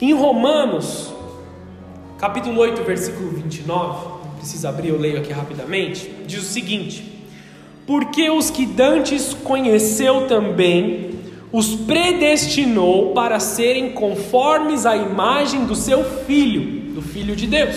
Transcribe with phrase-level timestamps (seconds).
[0.00, 1.12] Em Romanos,
[2.18, 7.02] capítulo 8, versículo 29, não precisa abrir, eu leio aqui rapidamente, diz o seguinte:
[7.84, 11.10] Porque os que dantes conheceu também,
[11.50, 17.74] os predestinou para serem conformes à imagem do seu filho, do filho de Deus,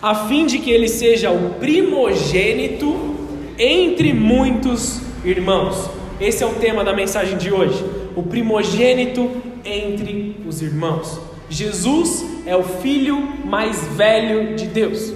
[0.00, 3.16] a fim de que ele seja o primogênito
[3.58, 5.90] entre muitos irmãos.
[6.18, 7.84] Esse é o tema da mensagem de hoje.
[8.16, 9.30] O primogênito
[9.62, 11.33] entre os irmãos.
[11.48, 15.12] Jesus é o filho mais velho de Deus.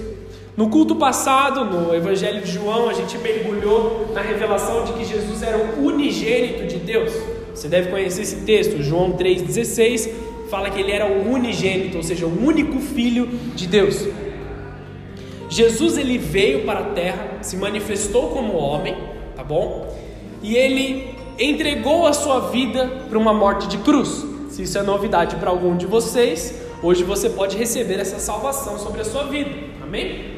[0.55, 5.41] No culto passado, no Evangelho de João, a gente mergulhou na revelação de que Jesus
[5.41, 7.13] era o unigênito de Deus.
[7.55, 10.09] Você deve conhecer esse texto, João 3,16,
[10.49, 14.05] fala que ele era o unigênito, ou seja, o único filho de Deus.
[15.49, 18.95] Jesus ele veio para a terra, se manifestou como homem,
[19.35, 19.97] tá bom?
[20.43, 24.28] E ele entregou a sua vida para uma morte de cruz.
[24.59, 28.99] Se isso é novidade para algum de vocês, hoje você pode receber essa salvação sobre
[28.99, 29.49] a sua vida.
[29.81, 30.33] Amém?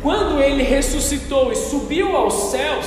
[0.00, 2.86] Quando ele ressuscitou e subiu aos céus,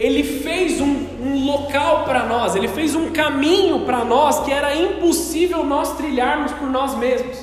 [0.00, 4.74] ele fez um, um local para nós, ele fez um caminho para nós que era
[4.74, 7.38] impossível nós trilharmos por nós mesmos.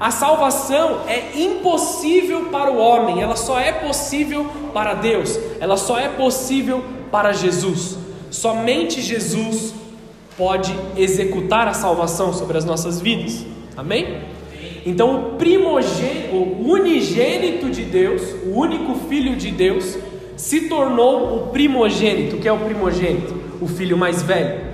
[0.00, 5.98] A salvação é impossível para o homem, ela só é possível para Deus, ela só
[5.98, 7.98] é possível para Jesus.
[8.30, 9.74] Somente Jesus
[10.38, 13.44] pode executar a salvação sobre as nossas vidas.
[13.76, 14.20] Amém?
[14.86, 19.98] Então, o primogênito, o unigênito de Deus, o único filho de Deus,
[20.36, 22.36] se tornou o primogênito.
[22.36, 23.34] O que é o primogênito?
[23.60, 24.64] O filho mais velho,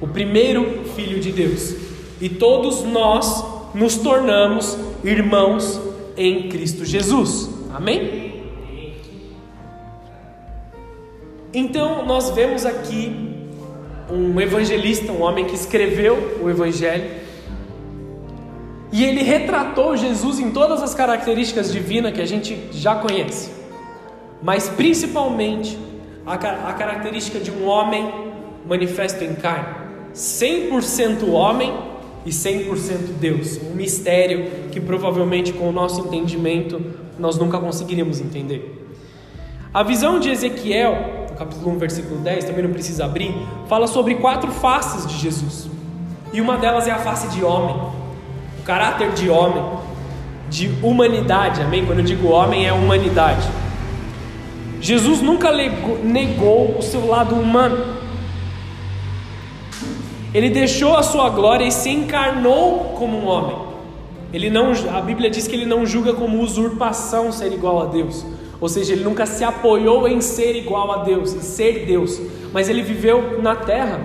[0.00, 1.74] o primeiro filho de Deus.
[2.20, 3.44] E todos nós
[3.74, 5.80] nos tornamos irmãos
[6.16, 7.50] em Cristo Jesus.
[7.74, 8.28] Amém?
[11.52, 13.37] Então, nós vemos aqui
[14.10, 17.28] um evangelista, um homem que escreveu o evangelho,
[18.90, 23.50] e ele retratou Jesus em todas as características divinas que a gente já conhece.
[24.42, 25.78] Mas principalmente
[26.24, 28.10] a, a característica de um homem
[28.66, 31.72] manifesto em carne, 100% homem
[32.24, 36.80] e 100% Deus, um mistério que provavelmente com o nosso entendimento
[37.18, 38.86] nós nunca conseguiríamos entender.
[39.72, 43.32] A visão de Ezequiel, capítulo 1, versículo 10, também não precisa abrir,
[43.68, 45.70] fala sobre quatro faces de Jesus.
[46.32, 47.76] E uma delas é a face de homem,
[48.58, 49.62] o caráter de homem,
[50.50, 51.86] de humanidade, amém?
[51.86, 53.46] Quando eu digo homem, é humanidade.
[54.80, 55.52] Jesus nunca
[56.02, 57.98] negou o seu lado humano.
[60.34, 63.56] Ele deixou a sua glória e se encarnou como um homem.
[64.32, 68.26] Ele não, a Bíblia diz que ele não julga como usurpação ser igual a Deus.
[68.60, 72.20] Ou seja, ele nunca se apoiou em ser igual a Deus, em ser Deus.
[72.52, 74.00] Mas ele viveu na terra,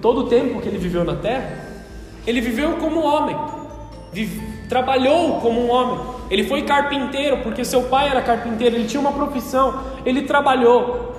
[0.00, 1.58] todo o tempo que ele viveu na terra,
[2.26, 3.36] ele viveu como homem.
[4.12, 5.98] Vive, trabalhou como um homem.
[6.30, 11.12] Ele foi carpinteiro porque seu pai era carpinteiro, ele tinha uma profissão, ele trabalhou.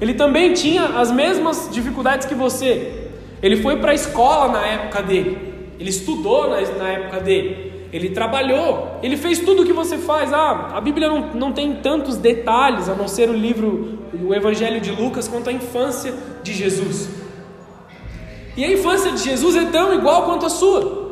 [0.00, 3.08] Ele também tinha as mesmas dificuldades que você.
[3.42, 5.38] Ele foi para a escola na época dele,
[5.78, 10.32] ele estudou na, na época dele, ele trabalhou, ele fez tudo o que você faz.
[10.32, 14.80] Ah, a Bíblia não, não tem tantos detalhes, a não ser o livro, o Evangelho
[14.80, 17.08] de Lucas, quanto a infância de Jesus.
[18.56, 21.10] E a infância de Jesus é tão igual quanto a sua.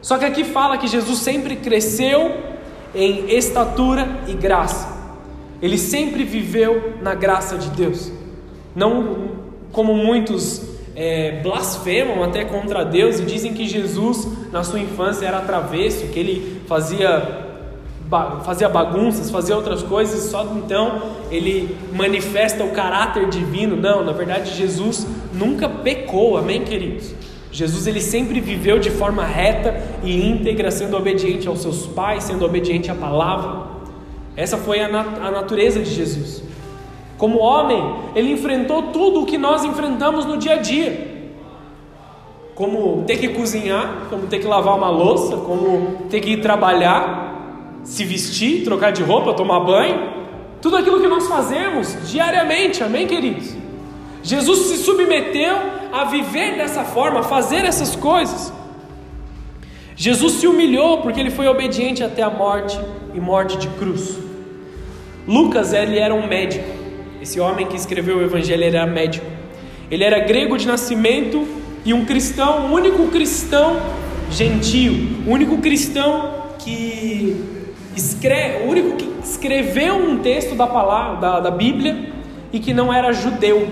[0.00, 2.36] Só que aqui fala que Jesus sempre cresceu
[2.94, 4.94] em estatura e graça.
[5.60, 8.12] Ele sempre viveu na graça de Deus.
[8.74, 9.30] Não
[9.72, 15.40] como muitos é, blasfemam até contra Deus e dizem que Jesus, na sua infância, era
[15.40, 17.44] travesso, que ele fazia,
[18.44, 23.76] fazia bagunças, fazia outras coisas, só então ele manifesta o caráter divino.
[23.76, 27.14] Não, na verdade, Jesus nunca pecou, amém, queridos?
[27.52, 32.44] Jesus ele sempre viveu de forma reta e íntegra, sendo obediente aos seus pais, sendo
[32.44, 33.76] obediente à palavra.
[34.36, 36.42] Essa foi a, nat a natureza de Jesus.
[37.18, 37.82] Como homem,
[38.14, 41.16] ele enfrentou tudo o que nós enfrentamos no dia a dia.
[42.54, 47.80] Como ter que cozinhar, como ter que lavar uma louça, como ter que ir trabalhar,
[47.82, 50.16] se vestir, trocar de roupa, tomar banho.
[50.60, 53.54] Tudo aquilo que nós fazemos diariamente, amém, queridos?
[54.22, 55.56] Jesus se submeteu
[55.92, 58.52] a viver dessa forma, a fazer essas coisas.
[59.94, 62.78] Jesus se humilhou porque ele foi obediente até a morte
[63.14, 64.18] e morte de cruz.
[65.26, 66.85] Lucas, ele era um médico.
[67.20, 69.26] Esse homem que escreveu o evangelho era médico.
[69.90, 71.46] Ele era grego de nascimento
[71.84, 73.80] e um cristão, o único cristão
[74.30, 77.36] gentio, o único cristão que
[77.96, 82.10] escreve, o único que escreveu um texto da palavra da, da Bíblia
[82.52, 83.66] e que não era judeu.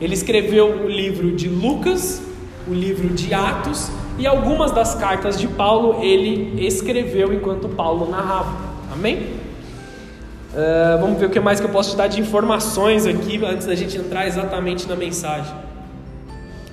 [0.00, 2.22] Ele escreveu o livro de Lucas
[2.70, 8.56] o livro de Atos e algumas das cartas de Paulo ele escreveu enquanto Paulo narrava.
[8.92, 9.26] Amém?
[10.52, 13.68] Uh, vamos ver o que mais que eu posso te dar de informações aqui antes
[13.68, 15.54] da gente entrar exatamente na mensagem.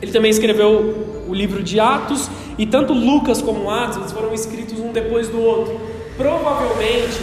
[0.01, 4.91] Ele também escreveu o livro de Atos e tanto Lucas como Atos foram escritos um
[4.91, 5.79] depois do outro,
[6.17, 7.19] provavelmente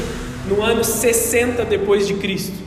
[0.49, 2.65] no ano 60 depois de Cristo.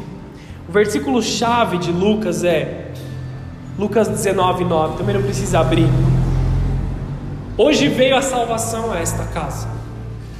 [0.67, 2.91] O versículo chave de Lucas é
[3.79, 4.97] Lucas 19:9.
[4.97, 5.87] Também não precisa abrir.
[7.57, 9.69] Hoje veio a salvação a esta casa,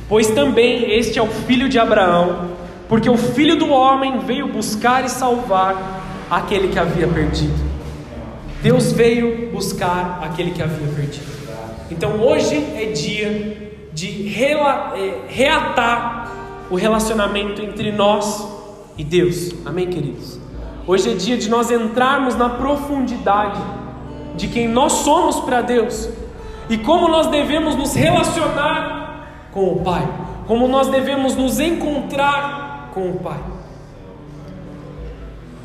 [0.09, 2.51] pois também este é o filho de Abraão,
[2.87, 7.67] porque o filho do homem veio buscar e salvar aquele que havia perdido.
[8.61, 11.37] Deus veio buscar aquele que havia perdido.
[11.91, 16.31] Então hoje é dia de é, reatar
[16.69, 18.47] o relacionamento entre nós
[18.97, 19.53] e Deus.
[19.65, 20.39] Amém, queridos?
[20.85, 23.61] Hoje é dia de nós entrarmos na profundidade
[24.35, 26.09] de quem nós somos para Deus
[26.69, 30.07] e como nós devemos nos relacionar com o Pai,
[30.45, 32.66] como nós devemos nos encontrar
[32.97, 33.39] com o Pai.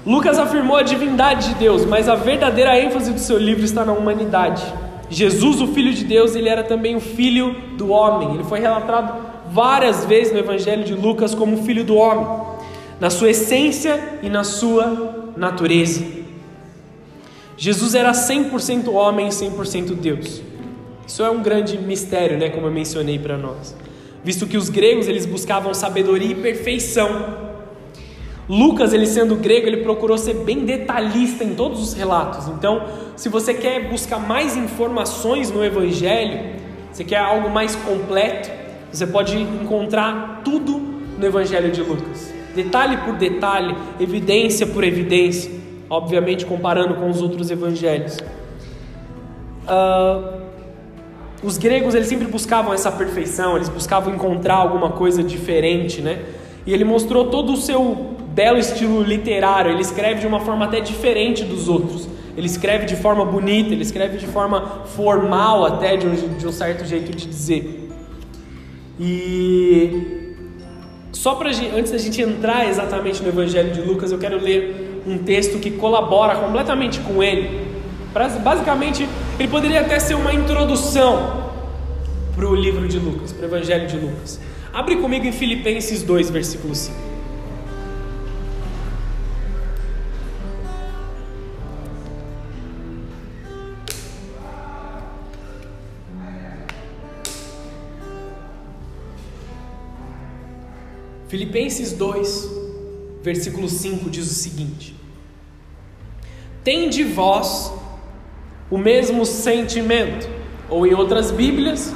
[0.05, 3.93] Lucas afirmou a divindade de Deus, mas a verdadeira ênfase do seu livro está na
[3.93, 4.63] humanidade.
[5.09, 8.35] Jesus, o Filho de Deus, ele era também o Filho do homem.
[8.35, 9.15] Ele foi relatado
[9.51, 12.27] várias vezes no Evangelho de Lucas como Filho do homem,
[13.01, 16.05] na sua essência e na sua natureza.
[17.57, 20.43] Jesus era 100% homem e 100% Deus.
[21.07, 23.75] Isso é um grande mistério, né, como eu mencionei para nós.
[24.25, 27.53] Visto que os gregos eles buscavam sabedoria e perfeição.
[28.49, 32.49] Lucas, ele sendo grego, ele procurou ser bem detalhista em todos os relatos.
[32.49, 32.85] Então,
[33.17, 36.57] se você quer buscar mais informações no evangelho,
[36.93, 38.51] você quer algo mais completo,
[38.93, 40.79] você pode encontrar tudo
[41.19, 42.33] no evangelho de Lucas.
[42.55, 45.51] Detalhe por detalhe, evidência por evidência,
[45.89, 48.19] obviamente comparando com os outros evangelhos.
[49.65, 50.42] Uh,
[51.43, 56.21] os gregos eles sempre buscavam essa perfeição, eles buscavam encontrar alguma coisa diferente, né?
[56.65, 59.73] E ele mostrou todo o seu belo estilo literário.
[59.73, 62.09] Ele escreve de uma forma até diferente dos outros.
[62.37, 66.53] Ele escreve de forma bonita, ele escreve de forma formal, até de um, de um
[66.53, 67.91] certo jeito de dizer.
[69.01, 70.35] E
[71.11, 75.19] só para antes da gente entrar exatamente no Evangelho de Lucas, eu quero ler um
[75.19, 77.72] texto que colabora completamente com ele
[78.13, 81.51] Basicamente, ele poderia até ser uma introdução
[82.35, 84.39] para o livro de Lucas, para o Evangelho de Lucas.
[84.73, 87.13] Abre comigo em Filipenses 2, versículo 5.
[101.29, 102.51] Filipenses 2,
[103.23, 104.95] versículo 5 diz o seguinte:
[106.63, 107.73] Tem de vós
[108.73, 110.27] o mesmo sentimento,
[110.67, 111.95] ou em outras Bíblias,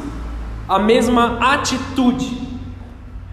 [0.68, 2.36] a mesma atitude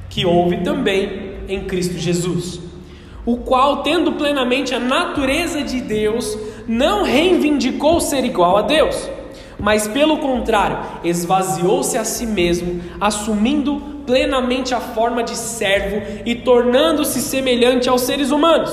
[0.09, 2.61] que houve também em Cristo Jesus,
[3.25, 9.09] o qual, tendo plenamente a natureza de Deus, não reivindicou ser igual a Deus,
[9.59, 17.19] mas pelo contrário, esvaziou-se a si mesmo, assumindo plenamente a forma de servo e tornando-se
[17.19, 18.71] semelhante aos seres humanos.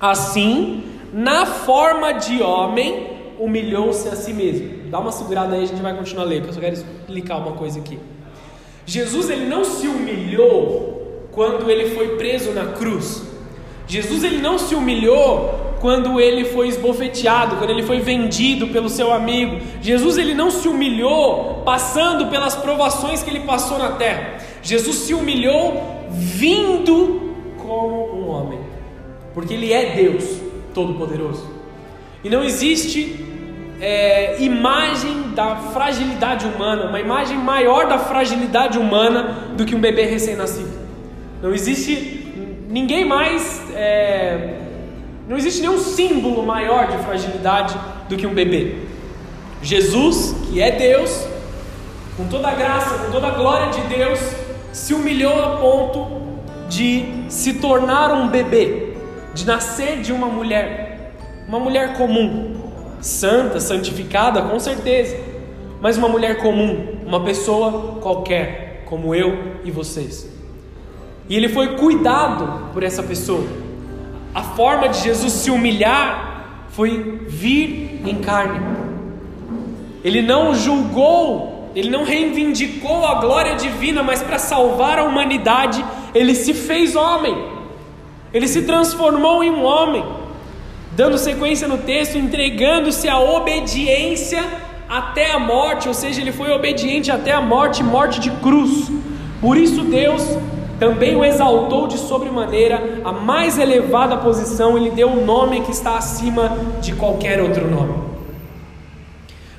[0.00, 4.90] Assim, na forma de homem, humilhou-se a si mesmo.
[4.90, 7.78] Dá uma segurada aí, a gente vai continuar lendo, eu só quero explicar uma coisa
[7.78, 7.98] aqui.
[8.84, 13.22] Jesus ele não se humilhou quando ele foi preso na cruz.
[13.86, 19.12] Jesus ele não se humilhou quando ele foi esbofeteado, quando ele foi vendido pelo seu
[19.12, 19.60] amigo.
[19.80, 24.38] Jesus ele não se humilhou passando pelas provações que ele passou na terra.
[24.62, 28.58] Jesus se humilhou vindo como um homem,
[29.34, 30.24] porque ele é Deus
[30.74, 31.46] todo-poderoso.
[32.24, 33.27] E não existe
[33.80, 40.04] é, imagem da fragilidade humana, uma imagem maior da fragilidade humana do que um bebê
[40.04, 40.70] recém-nascido.
[41.42, 42.26] Não existe
[42.68, 44.56] ninguém mais, é,
[45.28, 48.76] não existe nenhum símbolo maior de fragilidade do que um bebê.
[49.62, 51.26] Jesus, que é Deus,
[52.16, 54.18] com toda a graça, com toda a glória de Deus,
[54.72, 56.18] se humilhou a ponto
[56.68, 58.94] de se tornar um bebê,
[59.34, 61.12] de nascer de uma mulher,
[61.46, 62.57] uma mulher comum,
[63.00, 65.16] santa, santificada, com certeza,
[65.80, 70.28] mas uma mulher comum, uma pessoa qualquer, como eu e vocês.
[71.28, 73.46] E ele foi cuidado por essa pessoa.
[74.34, 78.60] A forma de Jesus se humilhar foi vir em carne.
[80.02, 86.34] Ele não julgou, ele não reivindicou a glória divina, mas para salvar a humanidade, ele
[86.34, 87.36] se fez homem.
[88.32, 90.04] Ele se transformou em um homem
[90.98, 94.44] dando sequência no texto, entregando-se à obediência
[94.88, 98.90] até a morte, ou seja, ele foi obediente até a morte, morte de cruz.
[99.40, 100.24] Por isso Deus
[100.80, 105.96] também o exaltou de sobremaneira, a mais elevada posição, ele deu um nome que está
[105.96, 107.94] acima de qualquer outro nome.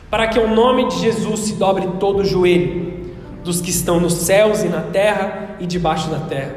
[0.10, 3.14] Para que o nome de Jesus se dobre todo o joelho,
[3.46, 6.54] dos que estão nos céus e na terra e debaixo da terra,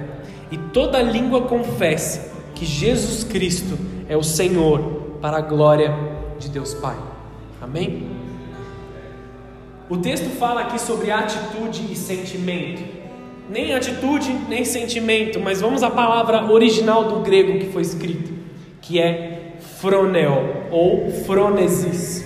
[0.50, 4.80] e toda língua confesse que Jesus Cristo é o Senhor,
[5.20, 5.94] para a glória
[6.38, 6.96] de Deus Pai.
[7.60, 8.10] Amém?
[9.88, 13.02] O texto fala aqui sobre atitude e sentimento
[13.52, 18.32] nem atitude, nem sentimento, mas vamos à palavra original do grego que foi escrito,
[18.80, 22.24] que é fronel ou fronesis.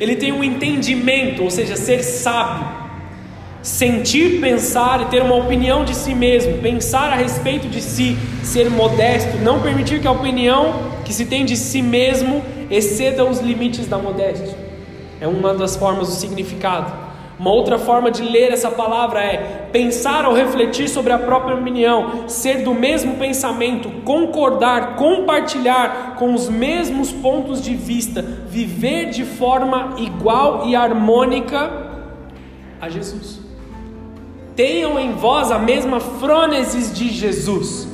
[0.00, 2.66] Ele tem um entendimento, ou seja, ser sábio,
[3.62, 8.68] sentir, pensar e ter uma opinião de si mesmo, pensar a respeito de si, ser
[8.68, 13.86] modesto, não permitir que a opinião que se tem de si mesmo exceda os limites
[13.86, 14.56] da modéstia.
[15.20, 17.12] É uma das formas do significado.
[17.38, 22.28] Uma outra forma de ler essa palavra é pensar ou refletir sobre a própria opinião,
[22.28, 29.94] ser do mesmo pensamento, concordar, compartilhar com os mesmos pontos de vista, viver de forma
[29.98, 31.70] igual e harmônica
[32.80, 33.41] a Jesus.
[34.54, 37.88] Tenham em vós a mesma frônesis de Jesus,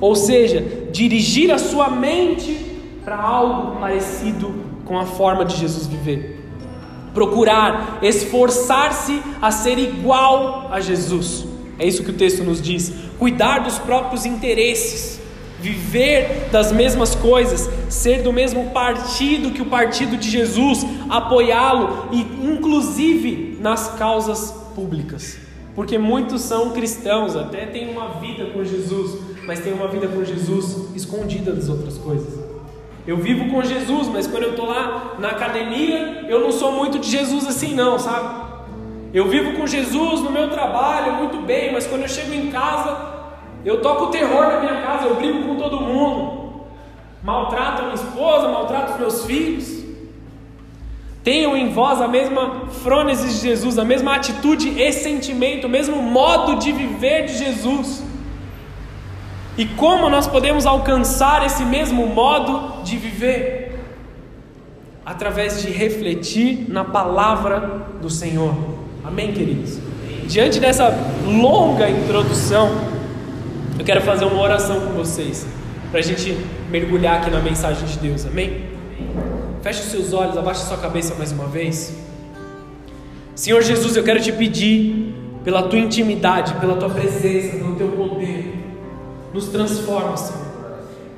[0.00, 0.60] ou seja,
[0.92, 2.56] dirigir a sua mente
[3.04, 4.54] para algo parecido
[4.84, 6.40] com a forma de Jesus viver
[7.14, 11.46] procurar esforçar-se a ser igual a Jesus.
[11.78, 12.92] É isso que o texto nos diz.
[13.18, 15.20] Cuidar dos próprios interesses,
[15.58, 22.20] viver das mesmas coisas, ser do mesmo partido que o partido de Jesus, apoiá-lo e
[22.46, 25.38] inclusive nas causas públicas.
[25.74, 30.24] Porque muitos são cristãos, até têm uma vida com Jesus, mas têm uma vida com
[30.24, 32.38] Jesus escondida das outras coisas.
[33.06, 36.98] Eu vivo com Jesus, mas quando eu estou lá na academia, eu não sou muito
[36.98, 38.50] de Jesus assim, não, sabe?
[39.12, 42.96] Eu vivo com Jesus no meu trabalho, muito bem, mas quando eu chego em casa,
[43.64, 46.62] eu toco terror na minha casa, eu brigo com todo mundo,
[47.22, 49.79] maltrato a minha esposa, maltrato os meus filhos.
[51.22, 56.00] Tenham em vós a mesma frônese de Jesus, a mesma atitude e sentimento, o mesmo
[56.02, 58.02] modo de viver de Jesus.
[59.58, 63.78] E como nós podemos alcançar esse mesmo modo de viver?
[65.04, 68.54] Através de refletir na palavra do Senhor.
[69.04, 69.78] Amém, queridos?
[70.26, 70.96] Diante dessa
[71.26, 72.70] longa introdução,
[73.78, 75.46] eu quero fazer uma oração com vocês,
[75.90, 76.38] para a gente
[76.70, 78.24] mergulhar aqui na mensagem de Deus.
[78.24, 78.69] Amém?
[79.62, 81.94] Feche os seus olhos, abaixe sua cabeça mais uma vez.
[83.34, 85.14] Senhor Jesus, eu quero te pedir
[85.44, 88.60] pela tua intimidade, pela tua presença, pelo teu poder
[89.32, 90.46] nos transforma, Senhor.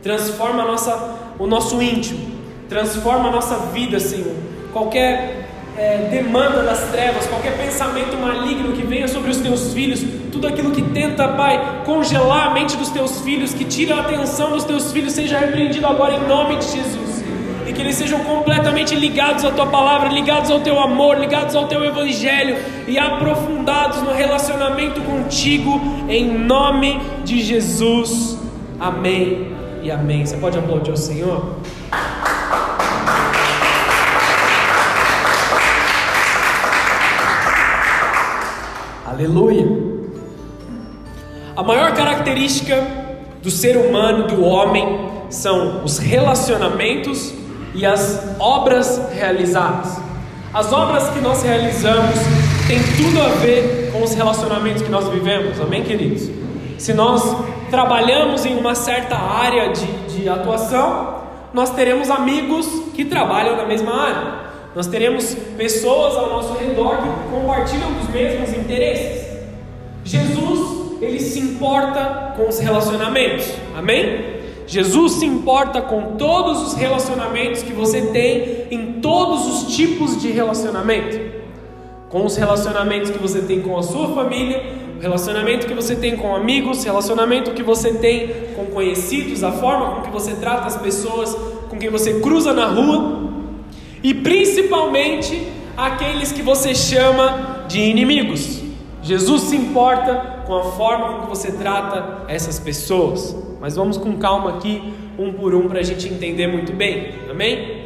[0.03, 2.33] Transforma nossa, o nosso íntimo,
[2.69, 4.35] transforma a nossa vida, Senhor.
[4.73, 10.47] Qualquer é, demanda das trevas, qualquer pensamento maligno que venha sobre os teus filhos, tudo
[10.47, 14.65] aquilo que tenta, Pai, congelar a mente dos teus filhos, que tira a atenção dos
[14.65, 17.02] teus filhos, seja repreendido agora em nome de Jesus.
[17.73, 21.67] E que eles sejam completamente ligados à tua palavra, ligados ao teu amor, ligados ao
[21.69, 22.55] teu evangelho
[22.87, 28.39] e aprofundados no relacionamento contigo, em nome de Jesus.
[28.79, 30.27] Amém e amém.
[30.27, 31.57] Você pode aplaudir o Senhor?
[39.07, 39.67] Aleluia.
[41.57, 42.87] A maior característica
[43.43, 47.41] do ser humano, do homem, são os relacionamentos
[47.75, 49.99] e as obras realizadas.
[50.53, 52.15] As obras que nós realizamos
[52.67, 56.29] têm tudo a ver com os relacionamentos que nós vivemos, amém, queridos?
[56.79, 57.23] Se nós
[57.71, 61.23] trabalhamos em uma certa área de, de atuação,
[61.55, 64.43] nós teremos amigos que trabalham na mesma área,
[64.75, 69.27] nós teremos pessoas ao nosso redor que compartilham dos mesmos interesses.
[70.05, 74.42] Jesus, ele se importa com os relacionamentos, amém?
[74.67, 80.31] Jesus se importa com todos os relacionamentos que você tem, em todos os tipos de
[80.31, 81.43] relacionamento.
[82.09, 84.63] Com os relacionamentos que você tem com a sua família,
[85.01, 90.03] relacionamento que você tem com amigos, relacionamento que você tem com conhecidos, a forma com
[90.03, 91.35] que você trata as pessoas
[91.69, 93.33] com quem você cruza na rua,
[94.03, 98.61] e principalmente aqueles que você chama de inimigos.
[99.03, 103.35] Jesus se importa com a forma com que você trata essas pessoas.
[103.63, 107.13] Mas vamos com calma aqui, um por um, para a gente entender muito bem.
[107.31, 107.85] Amém?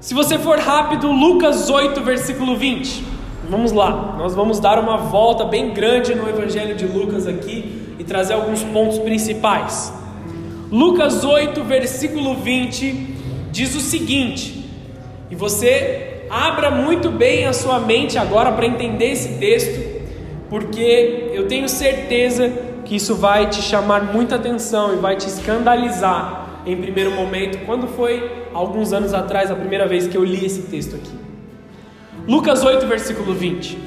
[0.00, 3.06] Se você for rápido, Lucas 8, versículo 20.
[3.48, 8.04] Vamos lá, nós vamos dar uma volta bem grande no Evangelho de Lucas aqui e
[8.04, 9.90] trazer alguns pontos principais.
[10.70, 13.16] Lucas 8, versículo 20
[13.50, 14.62] diz o seguinte:
[15.30, 20.02] E você abra muito bem a sua mente agora para entender esse texto,
[20.50, 26.60] porque eu tenho certeza que isso vai te chamar muita atenção e vai te escandalizar
[26.66, 30.64] em primeiro momento, quando foi alguns anos atrás a primeira vez que eu li esse
[30.64, 31.10] texto aqui.
[32.28, 33.78] Lucas 8, versículo 20.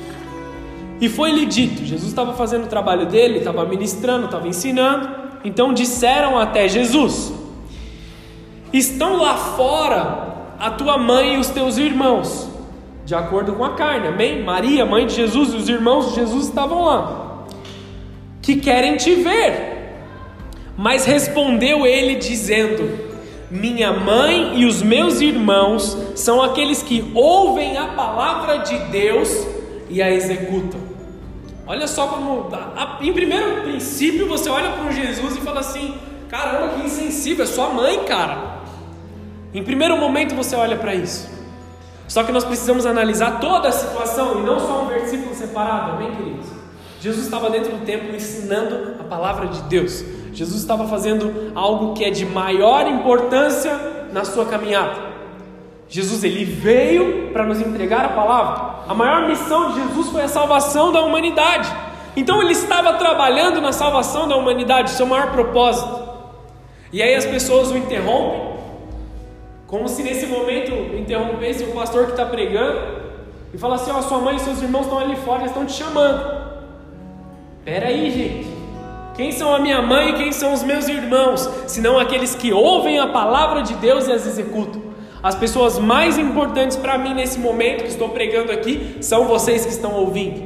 [0.99, 5.07] E foi-lhe dito: Jesus estava fazendo o trabalho dele, estava ministrando, estava ensinando.
[5.43, 7.31] Então disseram até Jesus:
[8.73, 12.49] Estão lá fora a tua mãe e os teus irmãos,
[13.05, 14.41] de acordo com a carne, amém?
[14.41, 17.24] Maria, mãe de Jesus, e os irmãos de Jesus estavam lá,
[18.45, 19.73] que querem te ver.
[20.77, 22.87] Mas respondeu ele, dizendo:
[23.49, 29.47] Minha mãe e os meus irmãos são aqueles que ouvem a palavra de Deus
[29.89, 30.79] e a executam.
[31.65, 32.49] Olha só como,
[33.01, 35.95] em primeiro princípio, você olha para um Jesus e fala assim:
[36.29, 38.59] caramba, que insensível, é sua mãe, cara.
[39.55, 41.33] Em primeiro momento você olha para isso.
[42.07, 46.11] Só que nós precisamos analisar toda a situação e não só um versículo separado, amém,
[46.11, 46.64] queridos?
[47.05, 50.03] Jesus estava dentro do templo ensinando a palavra de Deus.
[50.33, 53.79] Jesus estava fazendo algo que é de maior importância
[54.11, 55.13] na sua caminhada.
[55.87, 58.85] Jesus ele veio para nos entregar a palavra.
[58.87, 61.71] A maior missão de Jesus foi a salvação da humanidade.
[62.15, 66.09] Então ele estava trabalhando na salvação da humanidade, seu maior propósito.
[66.91, 68.55] E aí as pessoas o interrompem,
[69.67, 72.79] como se nesse momento interrompesse o pastor que está pregando
[73.53, 75.67] e fala assim: Ó, oh, sua mãe e seus irmãos estão ali fora, eles estão
[75.67, 76.34] te chamando.
[77.65, 78.47] Pera aí, gente.
[79.15, 81.49] Quem são a minha mãe e quem são os meus irmãos?
[81.65, 84.83] Senão aqueles que ouvem a palavra de Deus e as executam.
[85.23, 89.71] As pessoas mais importantes para mim nesse momento que estou pregando aqui são vocês que
[89.71, 90.43] estão ouvindo.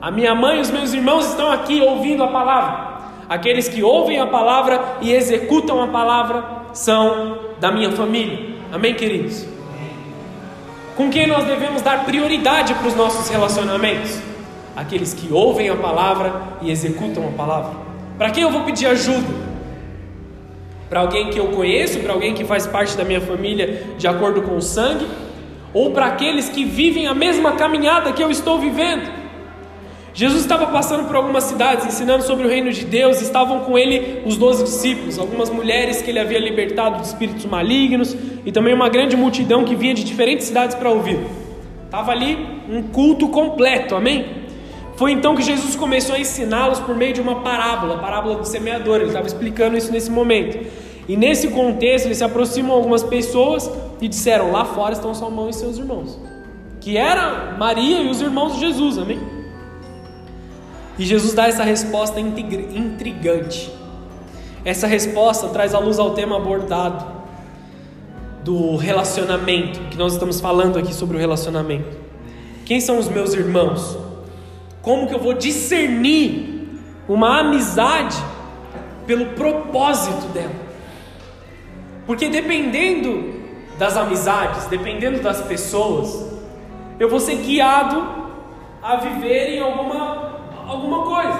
[0.00, 2.98] A minha mãe e os meus irmãos estão aqui ouvindo a palavra.
[3.28, 8.56] Aqueles que ouvem a palavra e executam a palavra são da minha família.
[8.72, 9.44] Amém, queridos?
[10.96, 14.27] Com quem nós devemos dar prioridade para os nossos relacionamentos?
[14.78, 17.72] Aqueles que ouvem a palavra e executam a palavra.
[18.16, 19.26] Para quem eu vou pedir ajuda?
[20.88, 24.40] Para alguém que eu conheço, para alguém que faz parte da minha família de acordo
[24.42, 25.04] com o sangue,
[25.74, 29.10] ou para aqueles que vivem a mesma caminhada que eu estou vivendo.
[30.14, 34.22] Jesus estava passando por algumas cidades ensinando sobre o reino de Deus, estavam com ele
[34.24, 38.88] os doze discípulos, algumas mulheres que ele havia libertado de espíritos malignos e também uma
[38.88, 41.18] grande multidão que vinha de diferentes cidades para ouvir.
[41.84, 42.38] Estava ali
[42.70, 44.46] um culto completo, amém?
[44.98, 48.44] Foi então que Jesus começou a ensiná-los por meio de uma parábola, a parábola do
[48.44, 48.96] semeador.
[48.96, 50.58] Ele estava explicando isso nesse momento.
[51.06, 55.52] E nesse contexto, ele se aproximou algumas pessoas e disseram: Lá fora estão mãe e
[55.52, 56.18] seus irmãos.
[56.80, 59.20] Que era Maria e os irmãos de Jesus, amém?
[60.98, 63.72] E Jesus dá essa resposta intrigante.
[64.64, 67.06] Essa resposta traz à luz ao tema abordado
[68.42, 71.96] do relacionamento, que nós estamos falando aqui sobre o relacionamento.
[72.64, 74.07] Quem são os meus irmãos?
[74.88, 76.66] Como que eu vou discernir
[77.06, 78.16] uma amizade
[79.06, 80.54] pelo propósito dela?
[82.06, 83.34] Porque dependendo
[83.78, 86.40] das amizades, dependendo das pessoas,
[86.98, 88.02] eu vou ser guiado
[88.82, 91.38] a viver em alguma, alguma coisa.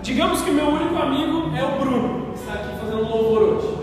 [0.00, 3.76] Digamos que o meu único amigo é o Bruno, que está aqui fazendo louvor hoje.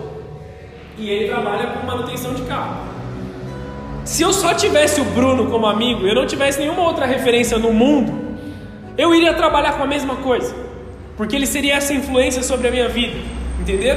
[0.97, 2.90] E ele trabalha com manutenção de carro.
[4.03, 7.71] Se eu só tivesse o Bruno como amigo, eu não tivesse nenhuma outra referência no
[7.71, 8.11] mundo,
[8.97, 10.55] eu iria trabalhar com a mesma coisa,
[11.15, 13.17] porque ele seria essa influência sobre a minha vida,
[13.59, 13.95] entendeu?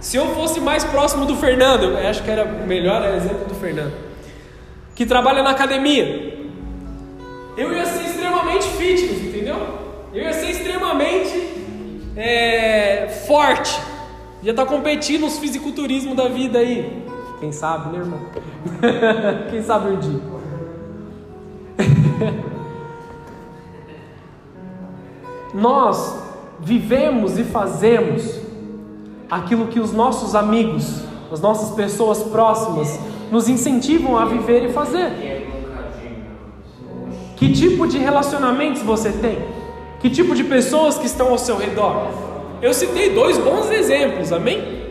[0.00, 3.54] Se eu fosse mais próximo do Fernando, eu acho que era o melhor exemplo do
[3.54, 3.92] Fernando,
[4.94, 6.32] que trabalha na academia,
[7.56, 9.80] eu ia ser extremamente fitness, entendeu?
[10.14, 11.32] Eu ia ser extremamente
[12.16, 13.78] é, forte,
[14.42, 17.02] ia estar competindo nos fisiculturismo da vida aí.
[17.42, 18.20] Quem sabe, né, irmão?
[19.50, 20.20] Quem sabe um dia.
[25.52, 26.22] Nós
[26.60, 28.38] vivemos e fazemos
[29.28, 31.02] aquilo que os nossos amigos,
[31.32, 33.00] as nossas pessoas próximas,
[33.32, 35.10] nos incentivam a viver e fazer.
[37.36, 39.40] Que tipo de relacionamentos você tem?
[39.98, 42.06] Que tipo de pessoas que estão ao seu redor?
[42.62, 44.81] Eu citei dois bons exemplos, amém?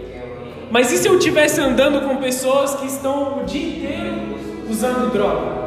[0.72, 5.62] Mas e se eu estivesse andando com pessoas que estão o dia inteiro usando droga?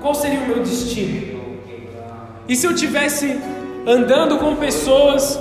[0.00, 1.40] Qual seria o meu destino?
[2.48, 3.40] E se eu estivesse
[3.84, 5.36] andando com pessoas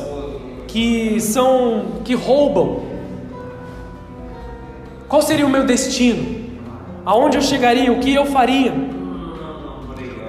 [0.68, 2.82] que são que roubam?
[5.08, 6.44] Qual seria o meu destino?
[7.06, 7.92] Aonde eu chegaria?
[7.92, 8.74] O que eu faria?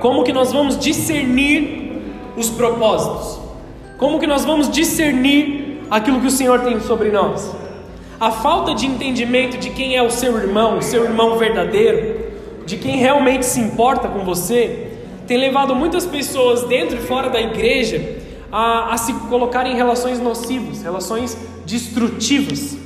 [0.00, 2.02] Como que nós vamos discernir
[2.36, 3.40] os propósitos?
[3.96, 7.50] Como que nós vamos discernir aquilo que o Senhor tem sobre nós?
[8.18, 12.26] A falta de entendimento de quem é o seu irmão, o seu irmão verdadeiro,
[12.64, 14.86] de quem realmente se importa com você
[15.26, 18.16] tem levado muitas pessoas dentro e fora da igreja
[18.50, 22.76] a, a se colocar em relações nocivas, relações destrutivas.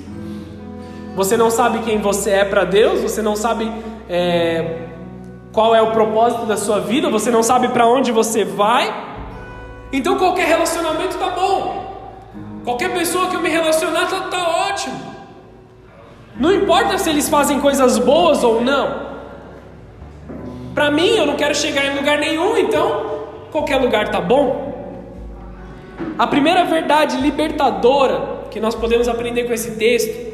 [1.14, 3.70] Você não sabe quem você é para Deus, você não sabe
[4.08, 4.86] é,
[5.52, 9.08] qual é o propósito da sua vida, você não sabe para onde você vai.
[9.92, 11.90] Então qualquer relacionamento tá bom.
[12.64, 15.10] Qualquer pessoa que eu me relacionar tá, tá ótimo.
[16.36, 19.10] Não importa se eles fazem coisas boas ou não.
[20.74, 23.10] Para mim, eu não quero chegar em lugar nenhum, então
[23.50, 24.70] qualquer lugar tá bom.
[26.18, 30.30] A primeira verdade libertadora que nós podemos aprender com esse texto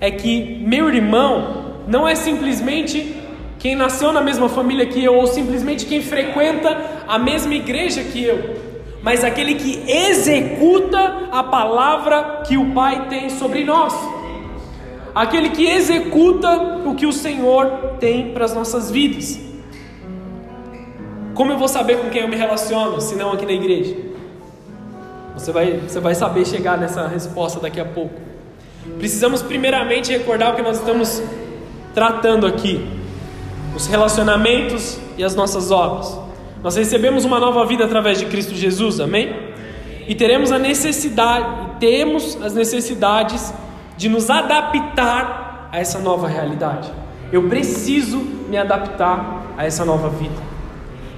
[0.00, 3.16] é que meu irmão não é simplesmente
[3.58, 8.24] quem nasceu na mesma família que eu ou simplesmente quem frequenta a mesma igreja que
[8.24, 8.56] eu,
[9.02, 13.94] mas aquele que executa a palavra que o Pai tem sobre nós.
[15.14, 19.38] Aquele que executa o que o Senhor tem para as nossas vidas.
[21.34, 23.96] Como eu vou saber com quem eu me relaciono, se não aqui na igreja?
[25.34, 28.14] Você vai, você vai saber chegar nessa resposta daqui a pouco.
[28.98, 31.22] Precisamos primeiramente recordar o que nós estamos
[31.94, 32.86] tratando aqui:
[33.74, 36.18] os relacionamentos e as nossas obras.
[36.62, 39.34] Nós recebemos uma nova vida através de Cristo Jesus, amém?
[40.06, 43.52] E teremos a necessidade, temos as necessidades
[44.00, 46.90] de nos adaptar a essa nova realidade.
[47.30, 48.16] Eu preciso
[48.48, 50.40] me adaptar a essa nova vida.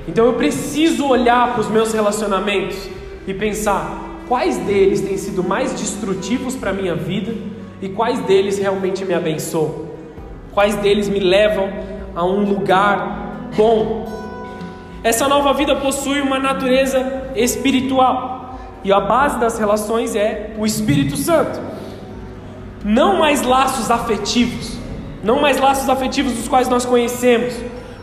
[0.08, 2.88] Então eu preciso olhar para os meus relacionamentos
[3.24, 3.88] e pensar
[4.26, 7.32] quais deles têm sido mais destrutivos para a minha vida
[7.80, 9.86] e quais deles realmente me abençoam,
[10.50, 11.70] quais deles me levam
[12.16, 14.08] a um lugar bom.
[15.04, 21.16] Essa nova vida possui uma natureza espiritual e a base das relações é o Espírito
[21.16, 21.71] Santo.
[22.84, 24.76] Não mais laços afetivos,
[25.22, 27.54] não mais laços afetivos dos quais nós conhecemos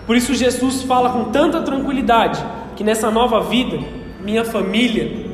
[0.09, 2.43] por isso Jesus fala com tanta tranquilidade
[2.75, 3.77] que nessa nova vida,
[4.19, 5.27] minha família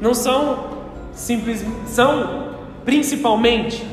[0.00, 0.68] não são
[1.12, 2.50] simples, são
[2.84, 3.84] principalmente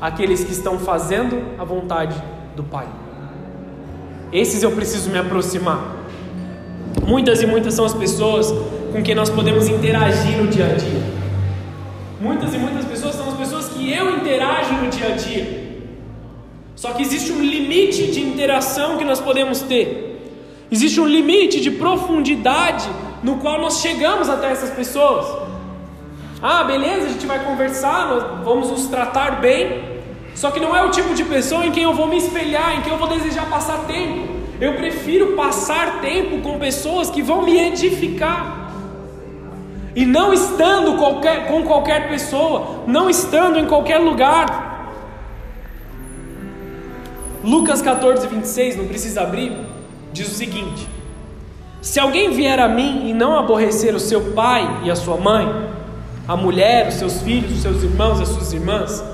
[0.00, 2.14] aqueles que estão fazendo a vontade
[2.54, 2.86] do Pai.
[4.32, 5.96] Esses eu preciso me aproximar.
[7.04, 8.54] Muitas e muitas são as pessoas
[8.92, 11.13] com quem nós podemos interagir no dia a dia.
[15.14, 15.64] Dia.
[16.76, 20.20] Só que existe um limite de interação que nós podemos ter.
[20.70, 22.88] Existe um limite de profundidade
[23.22, 25.26] no qual nós chegamos até essas pessoas.
[26.42, 29.82] Ah, beleza, a gente vai conversar, vamos nos tratar bem.
[30.34, 32.82] Só que não é o tipo de pessoa em quem eu vou me espelhar, em
[32.82, 34.34] quem eu vou desejar passar tempo.
[34.60, 38.72] Eu prefiro passar tempo com pessoas que vão me edificar.
[39.96, 44.63] E não estando qualquer, com qualquer pessoa, não estando em qualquer lugar,
[47.44, 49.52] Lucas 14, 26, não precisa abrir,
[50.14, 50.88] diz o seguinte:
[51.82, 55.46] Se alguém vier a mim e não aborrecer o seu pai e a sua mãe,
[56.26, 59.04] a mulher, os seus filhos, os seus irmãos, as suas irmãs,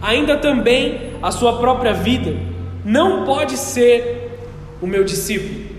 [0.00, 2.36] ainda também a sua própria vida,
[2.84, 4.38] não pode ser
[4.80, 5.72] o meu discípulo.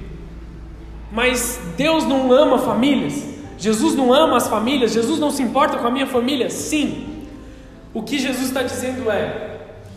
[1.09, 3.23] Mas Deus não ama famílias,
[3.57, 6.49] Jesus não ama as famílias, Jesus não se importa com a minha família?
[6.49, 7.23] Sim.
[7.93, 9.51] O que Jesus está dizendo é: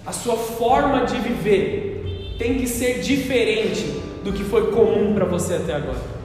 [0.07, 1.96] a sua forma de viver
[2.39, 3.85] tem que ser diferente
[4.23, 6.17] do que foi comum para você até agora.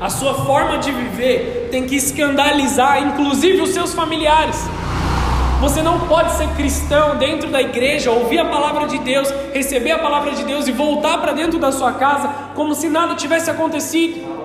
[0.00, 4.56] A sua forma de viver tem que escandalizar, inclusive os seus familiares.
[5.60, 9.98] Você não pode ser cristão dentro da igreja, ouvir a palavra de Deus, receber a
[9.98, 14.38] palavra de Deus e voltar para dentro da sua casa como se nada tivesse acontecido.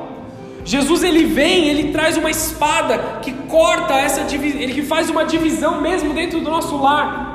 [0.65, 5.81] Jesus ele vem, ele traz uma espada que corta essa ele que faz uma divisão
[5.81, 7.32] mesmo dentro do nosso lar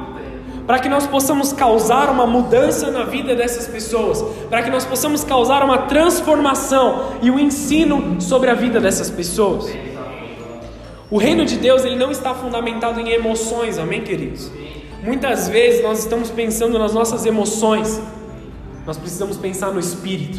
[0.69, 5.25] para que nós possamos causar uma mudança na vida dessas pessoas, para que nós possamos
[5.25, 9.75] causar uma transformação e um ensino sobre a vida dessas pessoas.
[11.11, 14.51] O reino de Deus ele não está fundamentado em emoções, amém, queridos?
[15.03, 17.99] Muitas vezes nós estamos pensando nas nossas emoções,
[18.85, 20.39] nós precisamos pensar no espírito.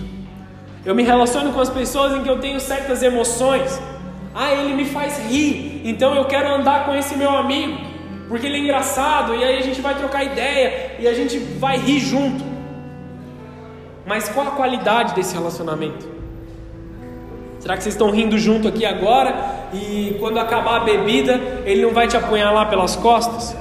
[0.86, 3.82] Eu me relaciono com as pessoas em que eu tenho certas emoções.
[4.36, 7.88] Ah, ele me faz rir, então eu quero andar com esse meu amigo
[8.30, 11.78] porque ele é engraçado, e aí a gente vai trocar ideia e a gente vai
[11.78, 12.44] rir junto.
[14.06, 16.08] Mas qual a qualidade desse relacionamento?
[17.60, 19.34] Será que vocês estão rindo junto aqui agora
[19.74, 23.58] e quando acabar a bebida ele não vai te apunhalar pelas costas?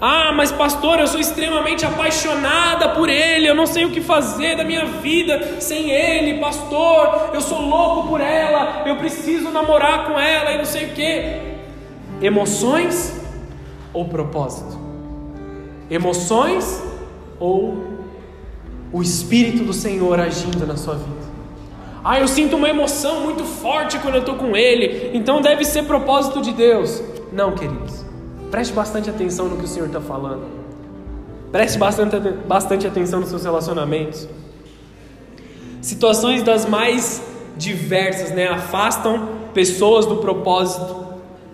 [0.00, 4.56] Ah, mas pastor, eu sou extremamente apaixonada por ele, eu não sei o que fazer
[4.56, 10.18] da minha vida sem ele, pastor, eu sou louco por ela, eu preciso namorar com
[10.18, 12.26] ela e não sei o que.
[12.26, 13.19] Emoções
[13.92, 14.78] ou propósito?
[15.90, 16.82] Emoções
[17.38, 17.90] ou
[18.92, 21.20] o Espírito do Senhor agindo na sua vida.
[22.02, 25.84] Ah, eu sinto uma emoção muito forte quando eu estou com Ele, então deve ser
[25.84, 27.02] propósito de Deus.
[27.32, 28.04] Não, queridos,
[28.50, 30.46] preste bastante atenção no que o Senhor está falando,
[31.52, 34.26] preste bastante, bastante atenção nos seus relacionamentos.
[35.82, 37.22] Situações das mais
[37.56, 38.48] diversas, né?
[38.48, 41.04] Afastam pessoas do propósito,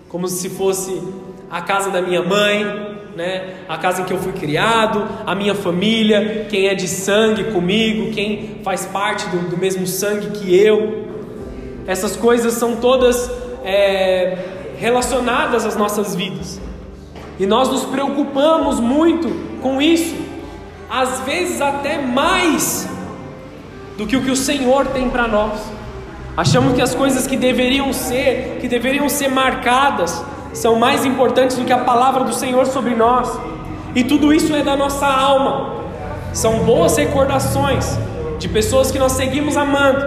[0.07, 1.01] como se fosse
[1.49, 3.55] a casa da minha mãe, né?
[3.67, 8.11] A casa em que eu fui criado, a minha família, quem é de sangue comigo,
[8.11, 11.07] quem faz parte do, do mesmo sangue que eu.
[11.87, 13.29] Essas coisas são todas
[13.63, 14.37] é,
[14.77, 16.61] relacionadas às nossas vidas.
[17.39, 19.29] E nós nos preocupamos muito
[19.61, 20.15] com isso,
[20.89, 22.87] às vezes até mais
[23.97, 25.59] do que o que o Senhor tem para nós.
[26.35, 31.65] Achamos que as coisas que deveriam ser, que deveriam ser marcadas, são mais importantes do
[31.65, 33.39] que a palavra do Senhor sobre nós.
[33.95, 35.75] E tudo isso é da nossa alma.
[36.33, 37.97] São boas recordações
[38.37, 40.05] de pessoas que nós seguimos amando,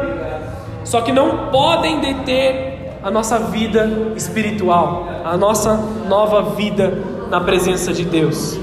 [0.85, 5.74] só que não podem deter a nossa vida espiritual, a nossa
[6.09, 6.96] nova vida
[7.29, 8.59] na presença de Deus.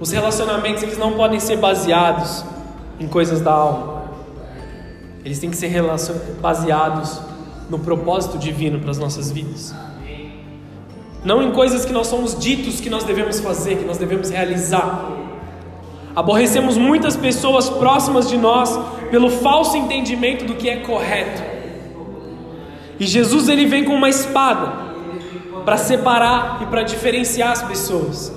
[0.00, 2.44] Os relacionamentos eles não podem ser baseados
[2.98, 4.04] em coisas da alma.
[5.24, 5.70] Eles têm que ser
[6.40, 7.20] baseados
[7.68, 9.74] no propósito divino para as nossas vidas
[11.24, 15.10] não em coisas que nós somos ditos que nós devemos fazer, que nós devemos realizar.
[16.14, 18.78] Aborrecemos muitas pessoas próximas de nós
[19.10, 21.42] pelo falso entendimento do que é correto.
[23.00, 24.84] E Jesus ele vem com uma espada
[25.64, 28.32] para separar e para diferenciar as pessoas.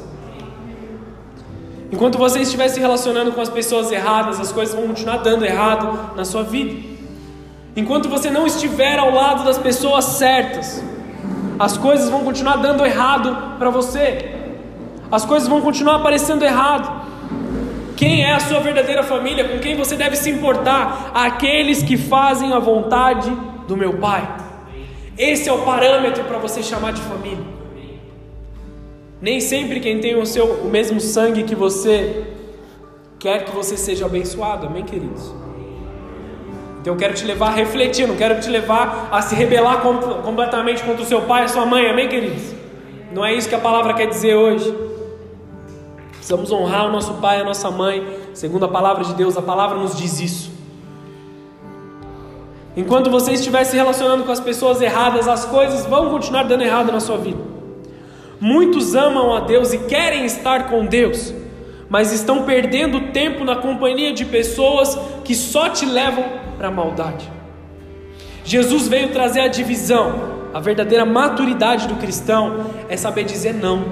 [1.92, 6.16] Enquanto você estiver se relacionando com as pessoas erradas, as coisas vão continuar dando errado
[6.16, 6.76] na sua vida.
[7.76, 10.84] Enquanto você não estiver ao lado das pessoas certas,
[11.60, 14.32] as coisas vão continuar dando errado para você,
[15.12, 17.08] as coisas vão continuar aparecendo errado.
[17.96, 19.48] Quem é a sua verdadeira família?
[19.50, 21.12] Com quem você deve se importar?
[21.14, 23.32] Aqueles que fazem a vontade
[23.68, 24.28] do meu Pai.
[25.18, 27.44] Esse é o parâmetro para você chamar de família.
[29.20, 32.28] Nem sempre quem tem o seu o mesmo sangue que você
[33.18, 35.34] quer que você seja abençoado, amém, queridos?
[36.82, 40.84] Então eu quero te levar a refletir, não quero te levar a se rebelar completamente
[40.84, 42.54] contra o seu pai e sua mãe, amém, queridos?
[43.12, 44.74] Não é isso que a palavra quer dizer hoje.
[46.12, 49.42] Precisamos honrar o nosso pai e a nossa mãe, segundo a palavra de Deus, a
[49.42, 50.52] palavra nos diz isso.
[52.76, 56.92] Enquanto você estiver se relacionando com as pessoas erradas, as coisas vão continuar dando errado
[56.92, 57.40] na sua vida.
[58.40, 61.34] Muitos amam a Deus e querem estar com Deus,
[61.90, 66.24] mas estão perdendo tempo na companhia de pessoas que só te levam
[66.58, 67.30] para a maldade.
[68.44, 70.38] Jesus veio trazer a divisão.
[70.54, 73.84] A verdadeira maturidade do cristão é saber dizer não.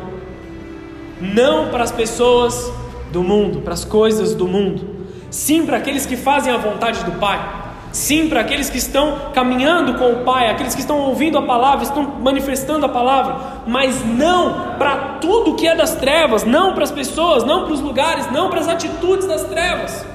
[1.20, 2.72] Não para as pessoas
[3.12, 4.96] do mundo, para as coisas do mundo.
[5.30, 7.64] Sim para aqueles que fazem a vontade do Pai.
[7.92, 11.84] Sim para aqueles que estão caminhando com o Pai, aqueles que estão ouvindo a palavra,
[11.84, 13.36] estão manifestando a palavra,
[13.68, 17.82] mas não para tudo que é das trevas, não para as pessoas, não para os
[17.82, 20.06] lugares, não para as atitudes das trevas.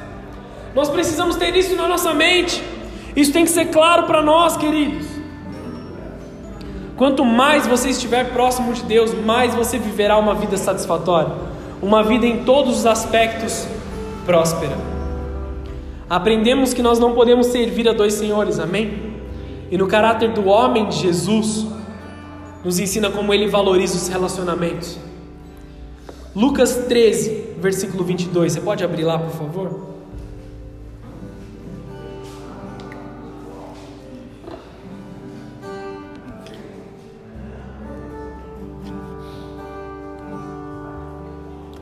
[0.75, 2.63] Nós precisamos ter isso na nossa mente.
[3.17, 5.07] Isso tem que ser claro para nós, queridos.
[6.97, 11.33] Quanto mais você estiver próximo de Deus, mais você viverá uma vida satisfatória,
[11.81, 13.67] uma vida em todos os aspectos
[14.27, 14.77] próspera.
[16.09, 19.15] Aprendemos que nós não podemos servir a dois senhores, amém?
[19.71, 21.67] E no caráter do homem de Jesus,
[22.63, 24.99] nos ensina como ele valoriza os relacionamentos.
[26.35, 29.90] Lucas 13, versículo 22, você pode abrir lá, por favor?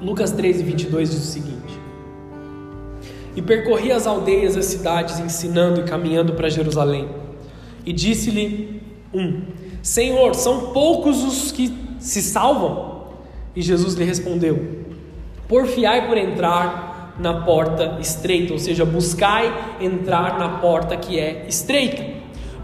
[0.09, 1.79] Lucas 13, 22 diz o seguinte:
[3.37, 7.11] E percorria as aldeias e as cidades, ensinando e caminhando para Jerusalém.
[7.85, 8.81] E disse-lhe
[9.13, 9.43] um:
[9.83, 13.03] Senhor, são poucos os que se salvam?
[13.55, 14.87] E Jesus lhe respondeu:
[15.47, 22.18] Porfiai por entrar na porta estreita, ou seja, buscai entrar na porta que é estreita.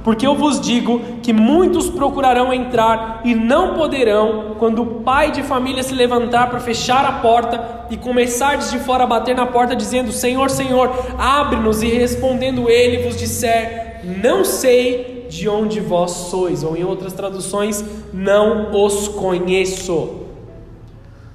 [0.04, 5.42] Porque eu vos digo que muitos procurarão entrar e não poderão, quando o pai de
[5.42, 9.74] família se levantar para fechar a porta e começar de fora a bater na porta,
[9.74, 11.82] dizendo: Senhor, Senhor, abre-nos.
[11.82, 16.62] E respondendo ele vos disser: Não sei de onde vós sois.
[16.62, 20.20] Ou em outras traduções, não os conheço.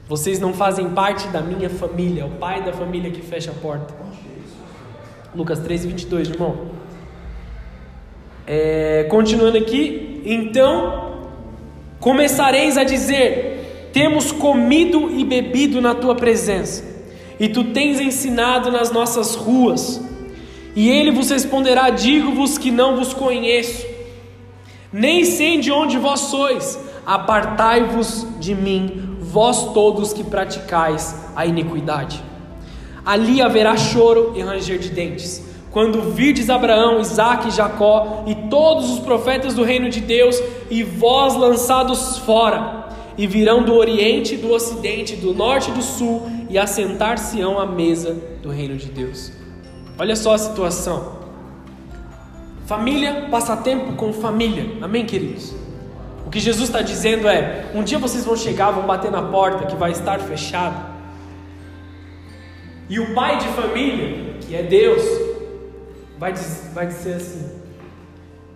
[0.07, 3.53] Vocês não fazem parte da minha família, é o pai da família que fecha a
[3.55, 3.95] porta.
[5.35, 6.78] Lucas 13, 22, irmão.
[8.51, 11.27] É, continuando aqui, então
[11.99, 16.83] começareis a dizer: Temos comido e bebido na tua presença,
[17.39, 20.01] e tu tens ensinado nas nossas ruas.
[20.75, 23.85] E ele vos responderá: Digo-vos que não vos conheço,
[24.91, 32.23] nem sei de onde vós sois, apartai-vos de mim, vós todos que praticais a iniquidade.
[33.05, 35.48] Ali haverá choro e ranger de dentes.
[35.71, 41.35] Quando virdes Abraão, Isaque Jacó e todos os profetas do reino de Deus, e vós
[41.35, 47.59] lançados fora, e virão do oriente, do ocidente, do norte e do sul, e assentar-se-ão
[47.59, 49.31] à mesa do reino de Deus.
[49.97, 51.19] Olha só a situação.
[52.65, 54.77] Família passa tempo com família.
[54.81, 55.53] Amém, queridos?
[56.25, 59.65] O que Jesus está dizendo é: um dia vocês vão chegar, vão bater na porta
[59.65, 60.89] que vai estar fechada.
[62.89, 65.28] E o pai de família, que é Deus,
[66.19, 67.49] vai, diz, vai dizer assim: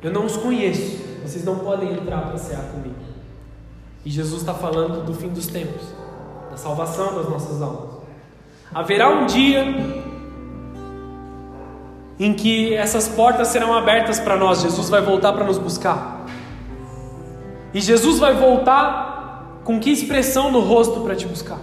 [0.02, 2.95] Eu não os conheço, vocês não podem entrar para cear comigo.
[4.06, 5.82] E Jesus está falando do fim dos tempos,
[6.52, 7.93] da salvação das nossas almas.
[8.73, 9.65] Haverá um dia
[12.19, 16.26] em que essas portas serão abertas para nós, Jesus vai voltar para nos buscar.
[17.73, 21.60] E Jesus vai voltar com que expressão no rosto para te buscar?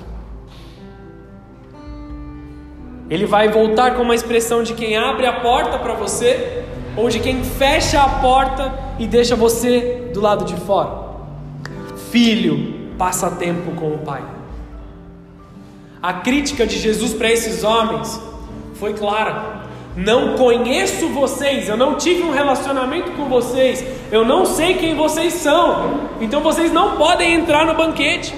[3.11, 6.63] Ele vai voltar com uma expressão de quem abre a porta para você
[6.97, 11.11] ou de quem fecha a porta e deixa você do lado de fora.
[12.13, 14.23] Filho, passa tempo com o Pai.
[16.01, 18.21] A crítica de Jesus para esses homens
[18.75, 19.61] foi clara.
[19.97, 25.35] Não conheço vocês, eu não tive um relacionamento com vocês, eu não sei quem vocês
[25.35, 28.33] são, então vocês não podem entrar no banquete.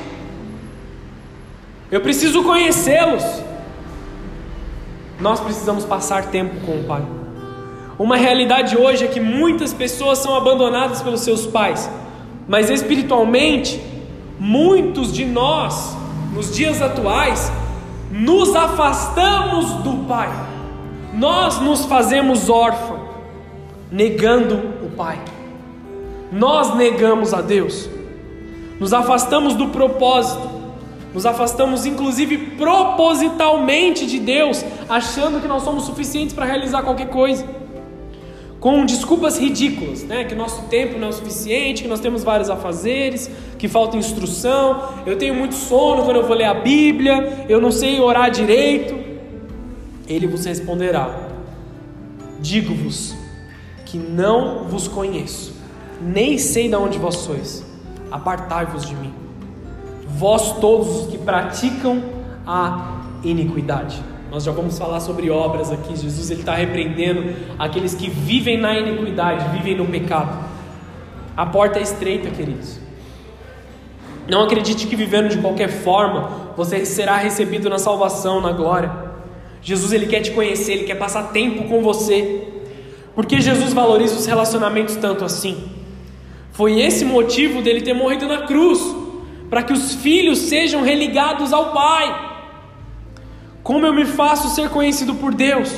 [1.90, 3.51] Eu preciso conhecê-los.
[5.22, 7.00] Nós precisamos passar tempo com o Pai.
[7.96, 11.88] Uma realidade hoje é que muitas pessoas são abandonadas pelos seus pais,
[12.48, 13.80] mas espiritualmente,
[14.36, 15.96] muitos de nós,
[16.34, 17.52] nos dias atuais,
[18.10, 20.28] nos afastamos do Pai.
[21.14, 23.02] Nós nos fazemos órfãos,
[23.92, 25.20] negando o Pai.
[26.32, 27.88] Nós negamos a Deus,
[28.80, 30.50] nos afastamos do propósito,
[31.14, 37.46] nos afastamos inclusive propositalmente de Deus, achando que nós somos suficientes para realizar qualquer coisa,
[38.60, 40.24] com desculpas ridículas, né?
[40.24, 44.90] Que nosso tempo não é o suficiente, que nós temos vários afazeres, que falta instrução,
[45.06, 48.94] eu tenho muito sono quando eu vou ler a Bíblia, eu não sei orar direito.
[50.06, 51.08] Ele vos responderá:
[52.38, 53.16] Digo-vos
[53.86, 55.54] que não vos conheço,
[56.02, 57.64] nem sei de onde vós sois,
[58.10, 59.14] apartai-vos de mim,
[60.06, 62.02] vós todos os que praticam
[62.46, 64.11] a iniquidade.
[64.32, 65.94] Nós já vamos falar sobre obras aqui.
[65.94, 70.48] Jesus está repreendendo aqueles que vivem na iniquidade, vivem no pecado.
[71.36, 72.80] A porta é estreita, queridos.
[74.26, 78.90] Não acredite que vivendo de qualquer forma você será recebido na salvação, na glória.
[79.60, 82.48] Jesus ele quer te conhecer, ele quer passar tempo com você.
[83.14, 85.62] Porque Jesus valoriza os relacionamentos tanto assim?
[86.52, 88.80] Foi esse motivo dele ter morrido na cruz,
[89.50, 92.31] para que os filhos sejam religados ao Pai.
[93.62, 95.72] Como eu me faço ser conhecido por Deus?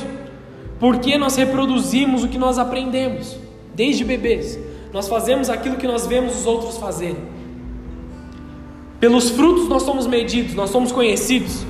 [0.79, 3.37] Porque nós reproduzimos o que nós aprendemos,
[3.73, 4.59] desde bebês.
[4.91, 7.23] Nós fazemos aquilo que nós vemos os outros fazerem.
[8.99, 11.65] Pelos frutos nós somos medidos, nós somos conhecidos.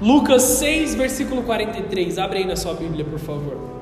[0.00, 2.18] Lucas 6, versículo 43.
[2.18, 3.77] Abre aí na sua Bíblia, por favor.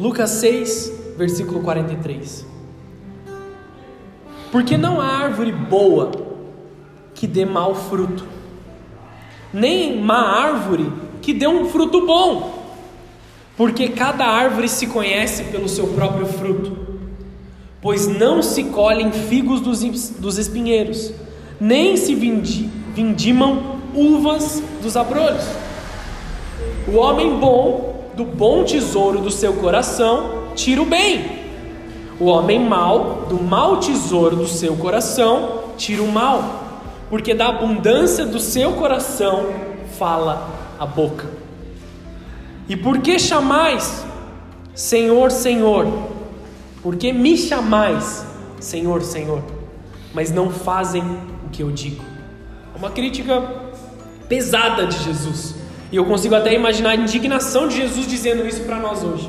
[0.00, 2.46] Lucas 6, versículo 43.
[4.50, 6.10] Porque não há árvore boa
[7.14, 8.24] que dê mau fruto,
[9.52, 12.60] nem má árvore que dê um fruto bom
[13.60, 16.78] porque cada árvore se conhece pelo seu próprio fruto.
[17.82, 19.82] Pois não se colhem figos dos,
[20.12, 21.12] dos espinheiros,
[21.60, 25.44] nem se vindi, vindimam uvas dos abrolhos.
[26.88, 27.89] O homem bom,
[28.20, 31.40] do bom tesouro do seu coração, tira o bem.
[32.20, 36.64] O homem mau, do mau tesouro do seu coração, tira o mal.
[37.08, 39.46] Porque da abundância do seu coração
[39.98, 41.30] fala a boca.
[42.68, 44.04] E por que chamais
[44.74, 45.86] Senhor, Senhor?
[46.82, 48.26] Por que me chamais
[48.60, 49.42] Senhor, Senhor?
[50.12, 51.02] Mas não fazem
[51.46, 52.04] o que eu digo.
[52.76, 53.42] Uma crítica
[54.28, 55.59] pesada de Jesus.
[55.92, 59.28] E eu consigo até imaginar a indignação de Jesus dizendo isso para nós hoje.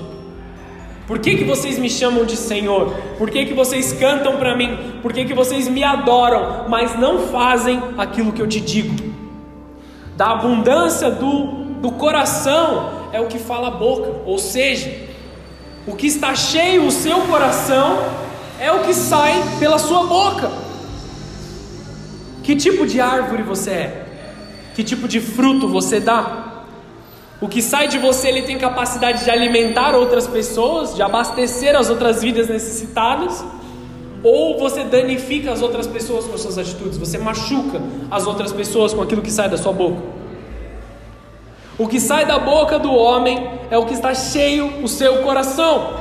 [1.08, 2.94] Por que, que vocês me chamam de Senhor?
[3.18, 4.78] Por que, que vocês cantam para mim?
[5.02, 8.96] Por que, que vocês me adoram, mas não fazem aquilo que eu te digo?
[10.16, 11.48] Da abundância do,
[11.82, 14.90] do coração é o que fala a boca, ou seja,
[15.88, 17.98] o que está cheio o seu coração
[18.60, 20.52] é o que sai pela sua boca.
[22.44, 24.06] Que tipo de árvore você é?
[24.76, 26.51] Que tipo de fruto você dá?
[27.42, 31.90] O que sai de você ele tem capacidade de alimentar outras pessoas, de abastecer as
[31.90, 33.44] outras vidas necessitadas,
[34.24, 37.82] ou você danifica as outras pessoas com as suas atitudes, você machuca
[38.12, 40.04] as outras pessoas com aquilo que sai da sua boca.
[41.80, 45.96] O que sai da boca do homem é o que está cheio o seu coração.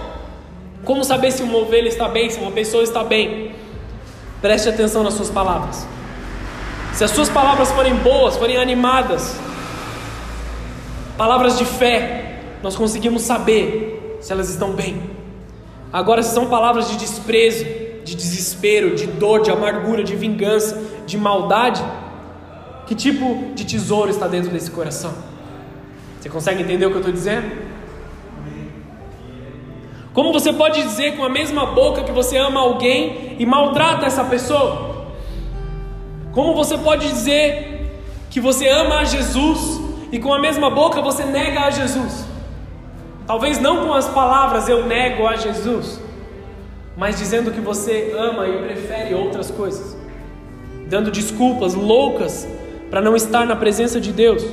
[0.84, 3.52] Como saber se uma ovelha está bem, se uma pessoa está bem?
[4.42, 5.86] Preste atenção nas suas palavras.
[6.92, 9.34] Se as suas palavras forem boas, forem animadas,
[11.20, 15.02] palavras de fé, nós conseguimos saber se elas estão bem.
[15.92, 17.62] Agora, se são palavras de desprezo,
[18.02, 21.84] de desespero, de dor, de amargura, de vingança, de maldade,
[22.86, 25.12] que tipo de tesouro está dentro desse coração?
[26.18, 27.50] Você consegue entender o que eu estou dizendo?
[30.14, 34.24] Como você pode dizer com a mesma boca que você ama alguém e maltrata essa
[34.24, 35.12] pessoa?
[36.32, 38.00] Como você pode dizer
[38.30, 39.79] que você ama a Jesus
[40.12, 42.26] e com a mesma boca você nega a Jesus.
[43.26, 46.00] Talvez não com as palavras eu nego a Jesus,
[46.96, 49.96] mas dizendo que você ama e prefere outras coisas,
[50.88, 52.48] dando desculpas loucas
[52.90, 54.44] para não estar na presença de Deus.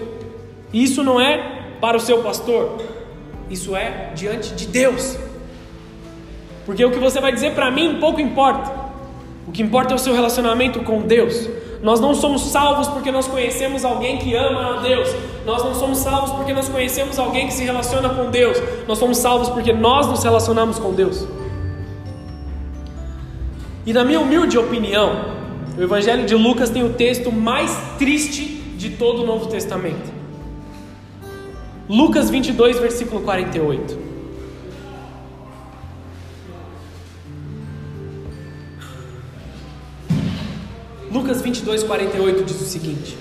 [0.72, 2.82] E isso não é para o seu pastor,
[3.50, 5.18] isso é diante de Deus.
[6.66, 8.72] Porque o que você vai dizer para mim pouco importa.
[9.48, 11.50] O que importa é o seu relacionamento com Deus.
[11.82, 15.10] Nós não somos salvos porque nós conhecemos alguém que ama a Deus.
[15.46, 18.58] Nós não somos salvos porque nós conhecemos alguém que se relaciona com Deus.
[18.88, 21.28] Nós somos salvos porque nós nos relacionamos com Deus.
[23.86, 25.38] E na minha humilde opinião,
[25.78, 28.44] o Evangelho de Lucas tem o texto mais triste
[28.78, 30.12] de todo o Novo Testamento.
[31.88, 34.17] Lucas 22, versículo 48.
[41.18, 43.18] Lucas 22, 48 diz o seguinte: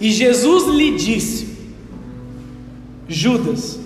[0.00, 1.58] E Jesus lhe disse:
[3.08, 3.80] Judas,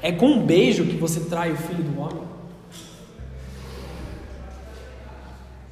[0.00, 2.22] é com um beijo que você trai o filho do homem?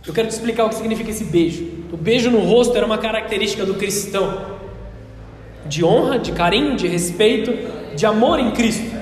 [0.06, 1.66] Eu quero te explicar o que significa esse beijo.
[1.90, 4.58] O beijo no rosto era uma característica do cristão,
[5.64, 7.52] de honra, de carinho, de respeito,
[7.96, 8.94] de amor em Cristo.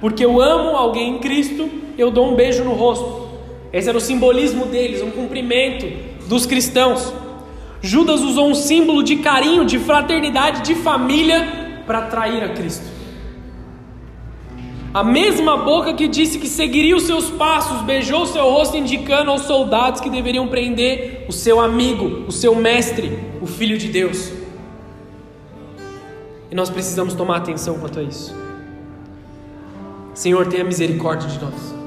[0.00, 1.68] Porque eu amo alguém em Cristo,
[1.98, 3.19] eu dou um beijo no rosto.
[3.72, 5.86] Esse era o simbolismo deles, um cumprimento
[6.26, 7.12] dos cristãos.
[7.80, 13.00] Judas usou um símbolo de carinho, de fraternidade, de família para atrair a Cristo.
[14.92, 19.42] A mesma boca que disse que seguiria os seus passos, beijou seu rosto, indicando aos
[19.42, 24.32] soldados que deveriam prender o seu amigo, o seu mestre, o Filho de Deus.
[26.50, 28.34] E nós precisamos tomar atenção quanto a isso.
[30.12, 31.79] Senhor, tenha misericórdia de nós.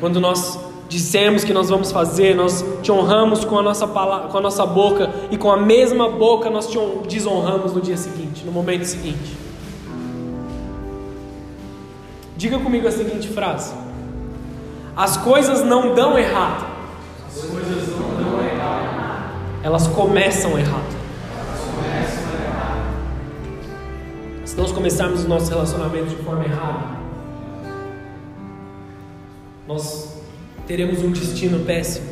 [0.00, 4.38] Quando nós dissemos que nós vamos fazer, nós te honramos com a nossa, palavra, com
[4.38, 8.50] a nossa boca e com a mesma boca nós te desonramos no dia seguinte, no
[8.50, 9.36] momento seguinte.
[12.36, 13.74] Diga comigo a seguinte frase:
[14.96, 16.66] As coisas não dão errado.
[17.28, 19.30] As coisas não dão errado.
[19.62, 20.96] Elas começam errado.
[21.38, 22.80] Elas começam errado.
[24.46, 26.99] Se nós começarmos o nosso relacionamento de forma errada,
[29.70, 30.16] nós
[30.66, 32.08] teremos um destino péssimo.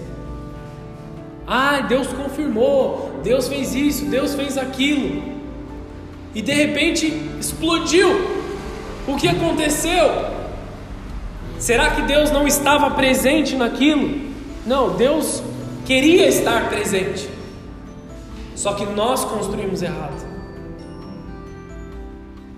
[1.45, 5.25] Ah, Deus confirmou, Deus fez isso, Deus fez aquilo,
[6.33, 7.07] e de repente
[7.41, 8.11] explodiu.
[9.09, 10.09] O que aconteceu?
[11.59, 14.31] Será que Deus não estava presente naquilo?
[14.65, 15.43] Não, Deus
[15.85, 17.29] queria estar presente,
[18.55, 20.29] só que nós construímos errado.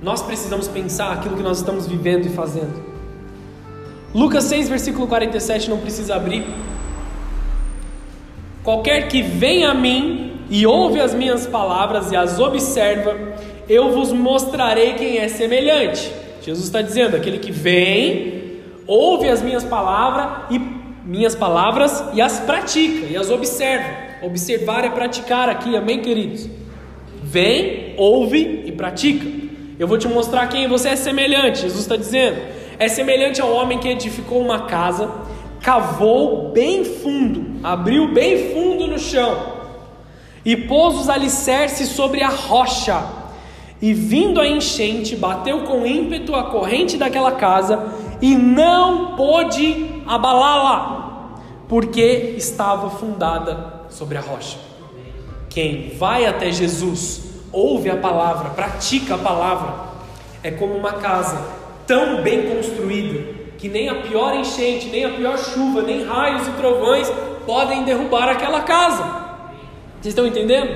[0.02, 2.89] Nós precisamos pensar aquilo que nós estamos vivendo e fazendo.
[4.12, 6.44] Lucas 6, versículo 47, não precisa abrir.
[8.64, 13.16] Qualquer que vem a mim e ouve as minhas palavras e as observa,
[13.68, 16.12] eu vos mostrarei quem é semelhante.
[16.42, 20.58] Jesus está dizendo: aquele que vem, ouve as minhas palavras e
[21.06, 24.10] minhas palavras e as pratica e as observa.
[24.22, 26.48] Observar é praticar aqui, amém, queridos?
[27.22, 29.26] Vem, ouve e pratica.
[29.78, 31.62] Eu vou te mostrar quem você é semelhante.
[31.62, 35.10] Jesus está dizendo é semelhante ao homem que edificou uma casa,
[35.60, 39.36] cavou bem fundo, abriu bem fundo no chão
[40.42, 43.04] e pôs os alicerces sobre a rocha.
[43.82, 51.36] E vindo a enchente, bateu com ímpeto a corrente daquela casa e não pôde abalá-la,
[51.68, 54.56] porque estava fundada sobre a rocha.
[55.50, 59.74] Quem vai até Jesus ouve a palavra, pratica a palavra,
[60.42, 61.59] é como uma casa
[61.90, 63.18] tão bem construída
[63.58, 67.10] que nem a pior enchente, nem a pior chuva, nem raios e trovões
[67.44, 69.02] podem derrubar aquela casa.
[70.00, 70.70] Vocês estão entendendo?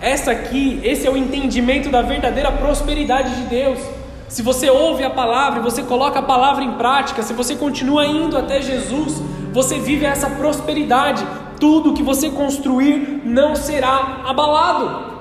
[0.00, 3.78] Essa aqui, esse é o entendimento da verdadeira prosperidade de Deus.
[4.26, 8.38] Se você ouve a palavra você coloca a palavra em prática, se você continua indo
[8.38, 11.22] até Jesus, você vive essa prosperidade.
[11.60, 15.18] Tudo que você construir não será abalado.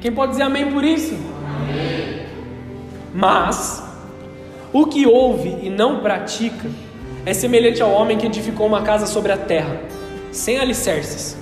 [0.00, 1.14] Quem pode dizer amém por isso?
[1.14, 1.91] Amém.
[3.14, 3.82] Mas
[4.72, 6.68] o que ouve e não pratica
[7.26, 9.80] é semelhante ao homem que edificou uma casa sobre a terra,
[10.30, 11.36] sem alicerces,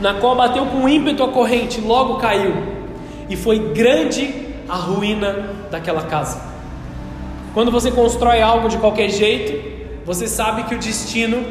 [0.00, 2.54] na qual bateu com ímpeto a corrente, logo caiu,
[3.30, 6.42] e foi grande a ruína daquela casa.
[7.54, 9.70] Quando você constrói algo de qualquer jeito,
[10.04, 11.44] você sabe que o destino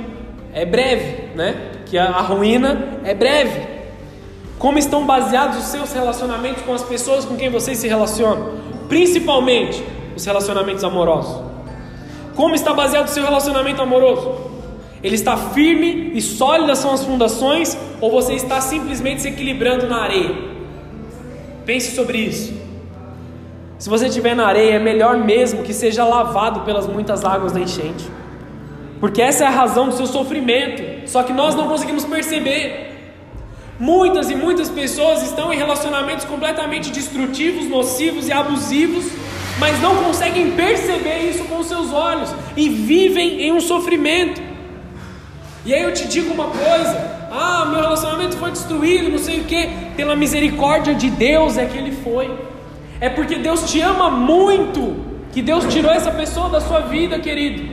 [0.54, 1.72] é breve, né?
[1.86, 3.62] Que a, a ruína é breve.
[4.60, 8.71] Como estão baseados os seus relacionamentos com as pessoas com quem você se relaciona?
[8.92, 9.82] Principalmente
[10.18, 11.42] os relacionamentos amorosos.
[12.36, 14.34] Como está baseado o seu relacionamento amoroso?
[15.02, 20.02] Ele está firme e sólidas são as fundações ou você está simplesmente se equilibrando na
[20.02, 20.36] areia?
[21.66, 22.54] Pense sobre isso.
[23.80, 27.62] Se você estiver na areia, é melhor mesmo que seja lavado pelas muitas águas da
[27.62, 28.06] enchente.
[29.00, 31.08] Porque essa é a razão do seu sofrimento.
[31.10, 32.91] Só que nós não conseguimos perceber.
[33.82, 39.06] Muitas e muitas pessoas estão em relacionamentos completamente destrutivos, nocivos e abusivos,
[39.58, 44.40] mas não conseguem perceber isso com seus olhos e vivem em um sofrimento.
[45.66, 49.46] E aí eu te digo uma coisa: ah, meu relacionamento foi destruído, não sei o
[49.46, 49.68] que,
[49.98, 52.30] pela misericórdia de Deus é que ele foi.
[53.00, 54.96] É porque Deus te ama muito
[55.34, 57.71] que Deus tirou essa pessoa da sua vida, querido.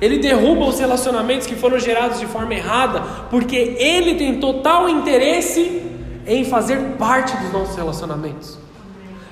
[0.00, 5.82] Ele derruba os relacionamentos que foram gerados de forma errada, porque ele tem total interesse
[6.26, 8.58] em fazer parte dos nossos relacionamentos.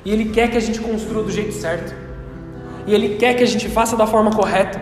[0.05, 1.95] E ele quer que a gente construa do jeito certo.
[2.87, 4.81] E ele quer que a gente faça da forma correta.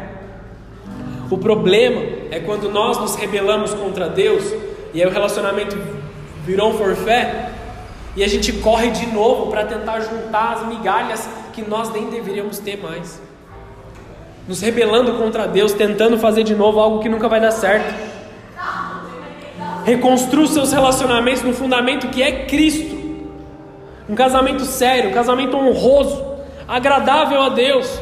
[1.31, 4.45] O problema é quando nós nos rebelamos contra Deus
[4.95, 5.77] e aí o relacionamento
[6.45, 7.51] virou um forfé
[8.15, 12.61] e a gente corre de novo para tentar juntar as migalhas que nós nem deveríamos
[12.61, 13.21] ter mais
[14.49, 17.95] nos rebelando contra Deus, tentando fazer de novo algo que nunca vai dar certo.
[19.85, 22.97] Reconstrua seus relacionamentos no fundamento que é Cristo.
[24.09, 26.25] Um casamento sério, um casamento honroso,
[26.67, 28.01] agradável a Deus.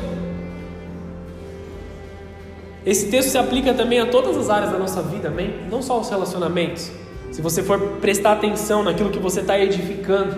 [2.85, 5.55] Esse texto se aplica também a todas as áreas da nossa vida, amém?
[5.71, 6.91] Não só os relacionamentos.
[7.33, 10.37] Se você for prestar atenção naquilo que você está edificando,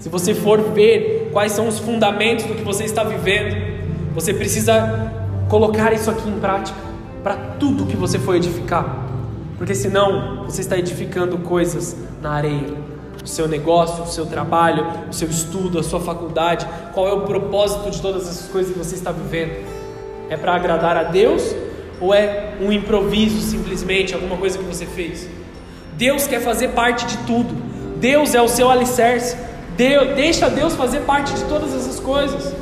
[0.00, 3.56] se você for ver quais são os fundamentos do que você está vivendo,
[4.14, 5.19] você precisa
[5.50, 6.78] colocar isso aqui em prática
[7.24, 9.08] para tudo que você for edificar,
[9.58, 12.88] porque senão você está edificando coisas na areia.
[13.22, 17.22] O seu negócio, o seu trabalho, o seu estudo, a sua faculdade, qual é o
[17.22, 19.62] propósito de todas essas coisas que você está vivendo?
[20.30, 21.54] É para agradar a Deus
[22.00, 25.28] ou é um improviso simplesmente, alguma coisa que você fez?
[25.98, 27.54] Deus quer fazer parte de tudo.
[27.98, 29.36] Deus é o seu alicerce.
[29.76, 32.54] Deixa Deus fazer parte de todas essas coisas.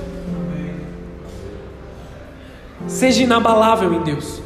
[2.89, 4.43] Seja inabalável em Deus.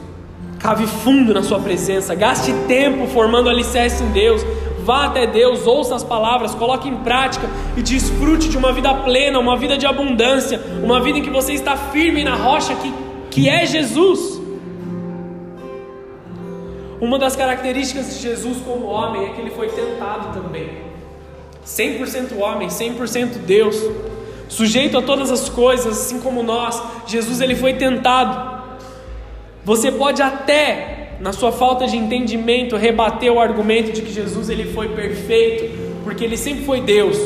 [0.59, 2.14] Cave fundo na sua presença.
[2.14, 4.45] Gaste tempo formando alicerce em Deus.
[4.84, 9.38] Vá até Deus, ouça as palavras, coloque em prática e desfrute de uma vida plena,
[9.38, 12.93] uma vida de abundância, uma vida em que você está firme na rocha que,
[13.30, 14.40] que é Jesus.
[17.01, 20.68] Uma das características de Jesus como homem é que ele foi tentado também.
[21.64, 23.76] 100% homem, 100% Deus
[24.53, 26.80] sujeito a todas as coisas, assim como nós.
[27.07, 28.62] Jesus ele foi tentado.
[29.64, 34.70] Você pode até, na sua falta de entendimento, rebater o argumento de que Jesus ele
[34.72, 35.72] foi perfeito,
[36.05, 37.16] porque ele sempre foi Deus.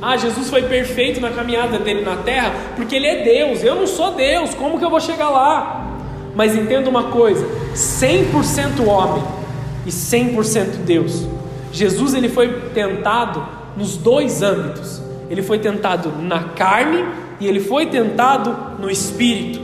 [0.00, 3.62] Ah, Jesus foi perfeito na caminhada dele na terra, porque ele é Deus.
[3.62, 5.86] Eu não sou Deus, como que eu vou chegar lá?
[6.34, 9.22] Mas entenda uma coisa: 100% homem
[9.86, 11.28] e 100% Deus.
[11.70, 17.04] Jesus ele foi tentado nos dois âmbitos ele foi tentado na carne
[17.40, 19.60] e ele foi tentado no espírito.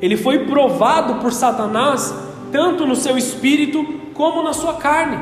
[0.00, 2.14] Ele foi provado por Satanás
[2.52, 3.84] tanto no seu espírito
[4.14, 5.18] como na sua carne.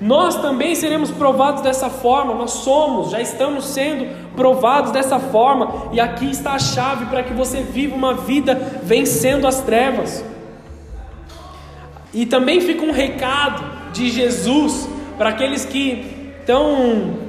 [0.00, 6.00] Nós também seremos provados dessa forma, nós somos, já estamos sendo provados dessa forma, e
[6.00, 10.24] aqui está a chave para que você viva uma vida vencendo as trevas.
[12.12, 13.62] E também fica um recado
[13.92, 17.21] de Jesus para aqueles que estão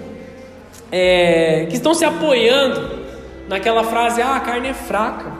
[0.95, 3.03] é, que estão se apoiando
[3.49, 5.31] naquela frase: ah, a carne é fraca.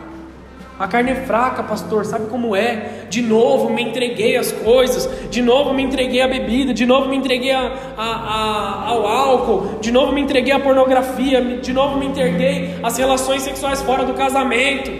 [0.80, 3.06] A carne é fraca, pastor, sabe como é?
[3.08, 7.16] De novo me entreguei às coisas, de novo me entreguei à bebida, de novo me
[7.16, 12.08] entreguei a, a, a, ao álcool, de novo me entreguei à pornografia, de novo me
[12.08, 14.92] entreguei às relações sexuais fora do casamento.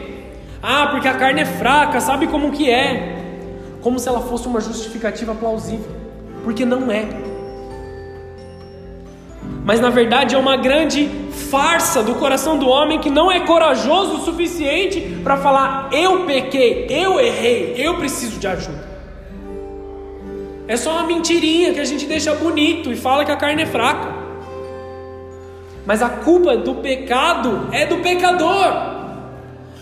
[0.62, 3.18] Ah, porque a carne é fraca, sabe como que é?
[3.82, 5.92] Como se ela fosse uma justificativa plausível,
[6.44, 7.33] porque não é
[9.66, 11.10] mas na verdade é uma grande
[11.50, 16.88] farsa do coração do homem que não é corajoso o suficiente para falar: eu pequei,
[16.90, 18.94] eu errei, eu preciso de ajuda.
[20.68, 23.66] É só uma mentirinha que a gente deixa bonito e fala que a carne é
[23.66, 24.24] fraca.
[25.86, 28.94] Mas a culpa do pecado é do pecador.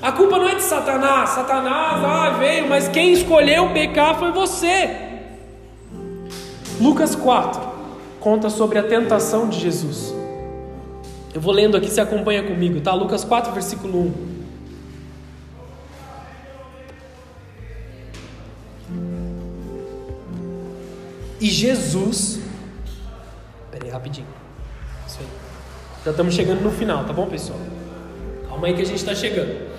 [0.01, 1.29] A culpa não é de Satanás.
[1.29, 4.89] Satanás, ah, veio, mas quem escolheu pecar foi você.
[6.79, 7.70] Lucas 4
[8.21, 10.13] conta sobre a tentação de Jesus.
[11.33, 12.93] Eu vou lendo aqui, se acompanha comigo, tá?
[12.93, 14.31] Lucas 4, versículo 1.
[21.41, 22.39] E Jesus.
[23.71, 24.27] Pera aí, rapidinho.
[25.07, 25.27] Isso aí.
[26.05, 27.59] Já estamos chegando no final, tá bom, pessoal?
[28.47, 29.71] Calma aí que a gente está chegando.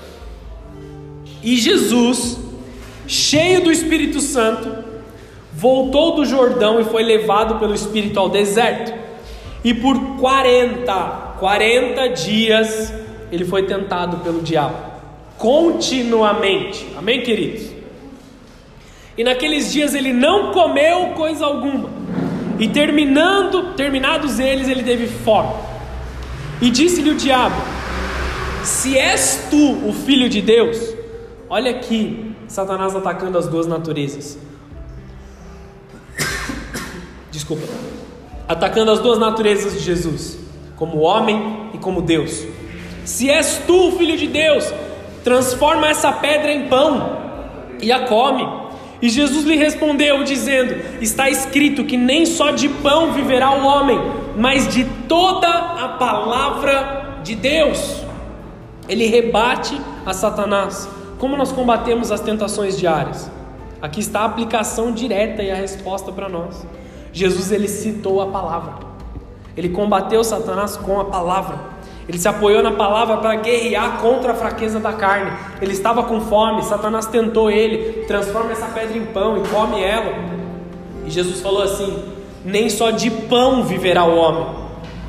[1.43, 2.39] E Jesus,
[3.07, 4.92] cheio do Espírito Santo,
[5.63, 8.93] voltou do Jordão e foi levado pelo Espírito ao deserto.
[9.63, 10.93] E por 40,
[11.39, 12.93] 40 dias,
[13.31, 14.75] ele foi tentado pelo diabo,
[15.39, 16.89] continuamente.
[16.99, 17.71] Amém, queridos?
[19.17, 21.89] E naqueles dias ele não comeu coisa alguma.
[22.59, 25.55] E terminando, terminados eles, ele teve fome.
[26.61, 27.55] E disse-lhe o diabo:
[28.65, 30.93] Se és tu o filho de Deus,
[31.49, 34.42] olha aqui, Satanás atacando as duas naturezas
[37.33, 37.67] desculpa,
[38.47, 40.39] atacando as duas naturezas de Jesus,
[40.77, 42.45] como homem e como Deus.
[43.05, 44.73] Se és tu, filho de Deus,
[45.25, 47.19] transforma essa pedra em pão
[47.81, 48.47] e a come.
[49.01, 53.99] E Jesus lhe respondeu, dizendo: Está escrito que nem só de pão viverá o homem,
[54.37, 58.03] mas de toda a palavra de Deus.
[58.89, 60.89] Ele rebate a Satanás.
[61.19, 63.31] Como nós combatemos as tentações diárias?
[63.81, 66.65] Aqui está a aplicação direta e a resposta para nós.
[67.13, 68.75] Jesus ele citou a palavra.
[69.57, 71.73] Ele combateu Satanás com a palavra.
[72.09, 75.31] Ele se apoiou na palavra para guerrear contra a fraqueza da carne.
[75.61, 80.13] Ele estava com fome, Satanás tentou ele, transforma essa pedra em pão e come ela.
[81.07, 82.03] E Jesus falou assim:
[82.45, 84.47] Nem só de pão viverá o homem,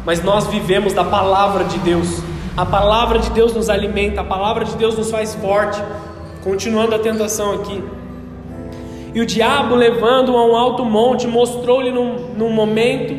[0.05, 2.21] mas nós vivemos da palavra de Deus.
[2.55, 5.81] A palavra de Deus nos alimenta, a palavra de Deus nos faz forte.
[6.43, 7.81] Continuando a tentação aqui.
[9.13, 13.13] E o diabo, levando-o a um alto monte, mostrou-lhe num, num momento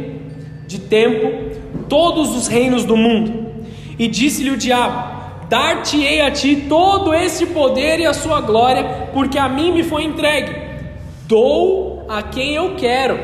[0.66, 1.54] de tempo
[1.88, 3.46] todos os reinos do mundo.
[3.98, 5.14] E disse-lhe o diabo:
[5.48, 10.04] Dar-te-ei a ti todo esse poder e a sua glória, porque a mim me foi
[10.04, 10.52] entregue.
[11.28, 13.18] Dou a quem eu quero.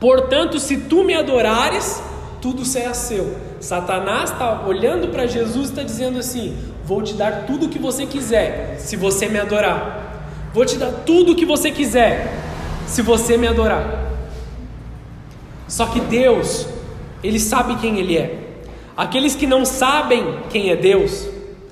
[0.00, 2.02] Portanto, se tu me adorares,
[2.40, 3.36] tudo será seu.
[3.60, 7.78] Satanás está olhando para Jesus e está dizendo assim: Vou te dar tudo o que
[7.78, 10.03] você quiser, se você me adorar.
[10.54, 12.32] Vou te dar tudo o que você quiser,
[12.86, 14.08] se você me adorar.
[15.66, 16.68] Só que Deus,
[17.24, 18.38] Ele sabe quem Ele é.
[18.96, 21.26] Aqueles que não sabem quem é Deus,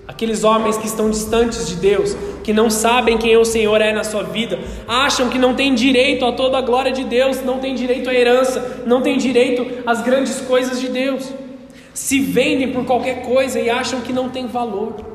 [0.09, 4.03] aqueles homens que estão distantes de Deus, que não sabem quem o Senhor é na
[4.03, 4.59] sua vida,
[4.89, 8.15] acham que não tem direito a toda a glória de Deus, não tem direito à
[8.15, 11.33] herança, não tem direito às grandes coisas de Deus.
[11.95, 15.12] Se vendem por qualquer coisa e acham que não tem valor.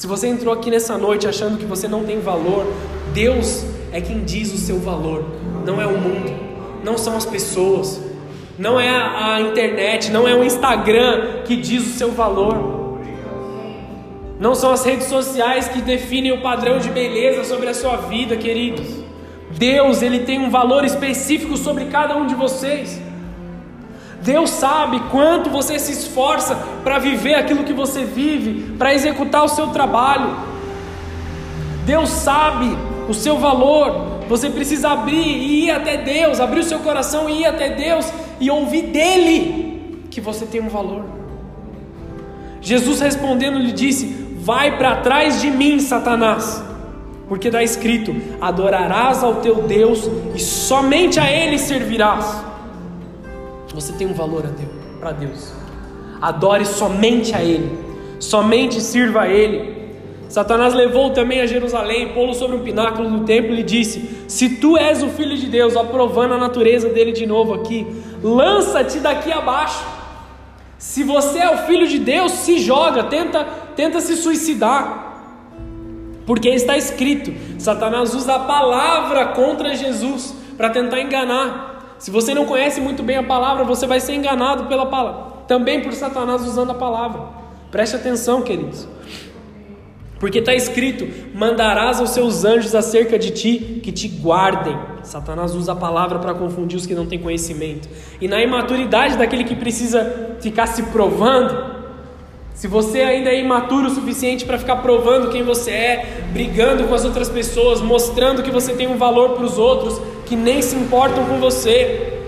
[0.00, 2.66] Se você entrou aqui nessa noite achando que você não tem valor,
[3.12, 5.26] Deus é quem diz o seu valor,
[5.66, 6.32] não é o mundo,
[6.82, 8.00] não são as pessoas,
[8.58, 12.98] não é a, internet, não é o Instagram que diz o seu valor,
[14.38, 18.38] não são as redes sociais que definem o padrão de beleza sobre a sua vida,
[18.38, 18.86] queridos.
[19.50, 22.98] Deus, ele tem um valor específico sobre cada um de vocês.
[24.20, 26.54] Deus sabe quanto você se esforça
[26.84, 30.36] para viver aquilo que você vive, para executar o seu trabalho.
[31.86, 32.66] Deus sabe
[33.08, 34.20] o seu valor.
[34.28, 38.12] Você precisa abrir e ir até Deus, abrir o seu coração e ir até Deus
[38.38, 41.04] e ouvir dele que você tem um valor.
[42.60, 44.06] Jesus respondendo lhe disse:
[44.40, 46.62] Vai para trás de mim, Satanás,
[47.26, 52.49] porque está escrito: Adorarás ao teu Deus e somente a ele servirás.
[53.80, 54.44] Você tem um valor
[55.00, 55.54] para Deus.
[56.20, 57.78] Adore somente a Ele,
[58.18, 59.80] somente sirva a Ele.
[60.28, 64.50] Satanás levou também a Jerusalém, pô-lo sobre um pináculo do templo e lhe disse: Se
[64.56, 67.86] tu és o filho de Deus, aprovando a natureza dele de novo aqui,
[68.22, 69.82] lança-te daqui abaixo.
[70.76, 75.08] Se você é o filho de Deus, se joga, tenta, tenta se suicidar.
[76.26, 81.69] Porque está escrito: Satanás usa a palavra contra Jesus para tentar enganar.
[82.00, 85.82] Se você não conhece muito bem a palavra, você vai ser enganado pela palavra, também
[85.82, 87.24] por Satanás usando a palavra.
[87.70, 88.88] Preste atenção, queridos.
[90.18, 94.78] Porque está escrito: mandarás aos seus anjos acerca de ti que te guardem.
[95.02, 97.86] Satanás usa a palavra para confundir os que não têm conhecimento.
[98.18, 101.79] E na imaturidade daquele que precisa ficar se provando,
[102.54, 106.94] se você ainda é imaturo o suficiente para ficar provando quem você é, brigando com
[106.94, 110.76] as outras pessoas, mostrando que você tem um valor para os outros que nem se
[110.76, 112.20] importam com você,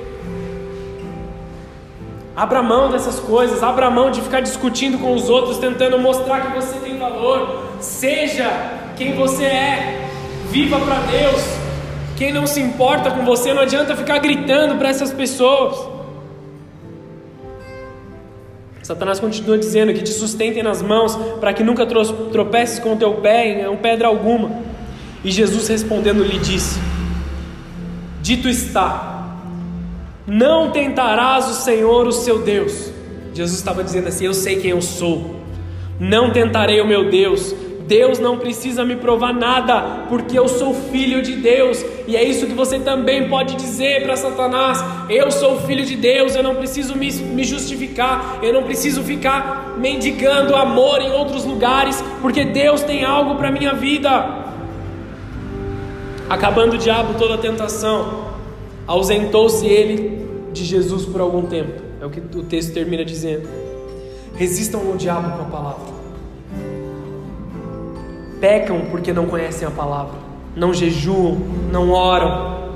[2.34, 6.54] Abra mão dessas coisas, abra mão de ficar discutindo com os outros, tentando mostrar que
[6.54, 7.62] você tem valor.
[7.78, 8.50] Seja
[8.96, 10.08] quem você é,
[10.50, 11.42] viva para Deus.
[12.16, 15.91] Quem não se importa com você, não adianta ficar gritando para essas pessoas.
[18.92, 23.14] Satanás continua dizendo que te sustentem nas mãos para que nunca tropeces com o teu
[23.14, 24.50] pé em pedra alguma.
[25.24, 26.78] E Jesus respondendo lhe disse:
[28.20, 29.34] Dito está,
[30.26, 32.92] não tentarás o Senhor, o seu Deus.
[33.32, 35.36] Jesus estava dizendo assim: Eu sei quem eu sou.
[35.98, 37.54] Não tentarei o meu Deus.
[37.86, 42.46] Deus não precisa me provar nada, porque eu sou filho de Deus, e é isso
[42.46, 46.96] que você também pode dizer para Satanás: eu sou filho de Deus, eu não preciso
[46.96, 53.04] me, me justificar, eu não preciso ficar mendigando amor em outros lugares, porque Deus tem
[53.04, 54.42] algo para minha vida.
[56.28, 58.32] Acabando o diabo toda a tentação,
[58.86, 61.80] Ausentou-se ele de Jesus por algum tempo.
[62.00, 63.48] É o que o texto termina dizendo.
[64.34, 66.01] Resistam ao diabo com a palavra.
[68.42, 70.18] Pecam porque não conhecem a palavra.
[70.56, 71.38] Não jejuam,
[71.70, 72.72] não oram.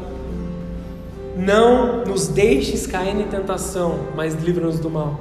[1.37, 5.19] Não nos deixes cair em tentação, mas livra-nos do mal.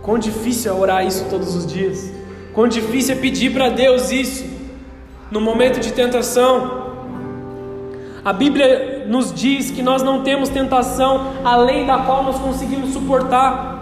[0.00, 2.10] Quão difícil é orar isso todos os dias.
[2.54, 4.46] Quão difícil é pedir para Deus isso
[5.30, 6.88] no momento de tentação.
[8.24, 13.77] A Bíblia nos diz que nós não temos tentação além da qual nós conseguimos suportar.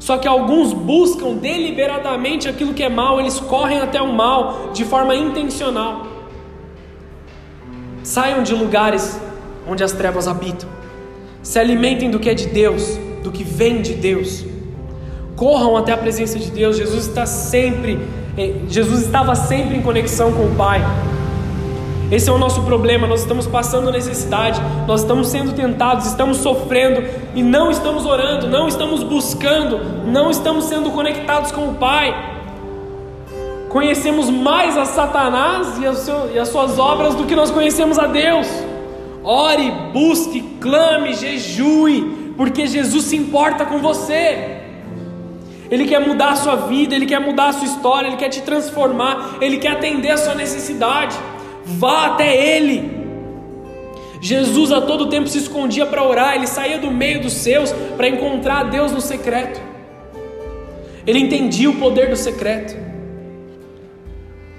[0.00, 4.82] Só que alguns buscam deliberadamente aquilo que é mal, eles correm até o mal de
[4.82, 6.06] forma intencional.
[8.02, 9.20] Saiam de lugares
[9.68, 10.66] onde as trevas habitam.
[11.42, 14.42] Se alimentem do que é de Deus, do que vem de Deus.
[15.36, 16.78] Corram até a presença de Deus.
[16.78, 17.98] Jesus está sempre,
[18.38, 20.80] eh, Jesus estava sempre em conexão com o Pai.
[22.10, 23.06] Esse é o nosso problema.
[23.06, 27.02] Nós estamos passando necessidade, nós estamos sendo tentados, estamos sofrendo
[27.34, 32.38] e não estamos orando, não estamos buscando, não estamos sendo conectados com o Pai.
[33.68, 38.06] Conhecemos mais a Satanás e, seu, e as suas obras do que nós conhecemos a
[38.06, 38.48] Deus.
[39.22, 44.56] Ore, busque, clame, jejue, porque Jesus se importa com você.
[45.70, 48.42] Ele quer mudar a sua vida, Ele quer mudar a sua história, Ele quer te
[48.42, 51.16] transformar, Ele quer atender a sua necessidade.
[51.78, 53.00] Vá até Ele.
[54.20, 58.06] Jesus a todo tempo se escondia para orar, ele saía do meio dos seus para
[58.06, 59.60] encontrar Deus no secreto.
[61.06, 62.76] Ele entendia o poder do secreto.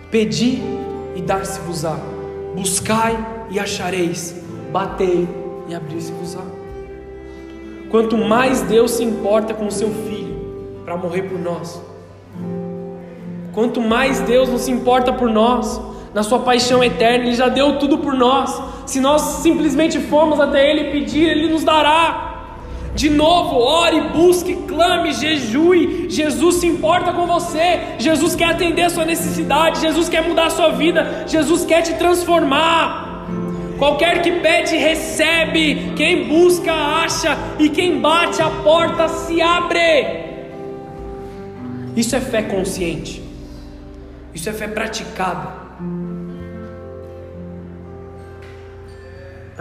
[0.09, 0.59] Pedi
[1.15, 1.95] e dar-se-vos-á.
[2.55, 3.17] Buscai
[3.51, 4.35] e achareis.
[4.71, 5.27] Batei
[5.67, 6.41] e abrir-se-vos-á.
[7.91, 11.79] Quanto mais Deus se importa com o seu filho para morrer por nós,
[13.53, 15.79] quanto mais Deus não se importa por nós,
[16.13, 18.61] na sua paixão eterna, Ele já deu tudo por nós.
[18.85, 22.29] Se nós simplesmente formos até Ele pedir, Ele nos dará.
[22.93, 26.07] De novo, ore, busque, clame, jejue.
[26.09, 27.79] Jesus se importa com você.
[27.97, 29.79] Jesus quer atender a sua necessidade.
[29.79, 31.23] Jesus quer mudar a sua vida.
[31.25, 33.25] Jesus quer te transformar.
[33.77, 35.93] Qualquer que pede, recebe.
[35.95, 37.37] Quem busca, acha.
[37.57, 40.29] E quem bate, a porta se abre.
[41.95, 43.23] Isso é fé consciente.
[44.33, 45.60] Isso é fé praticada.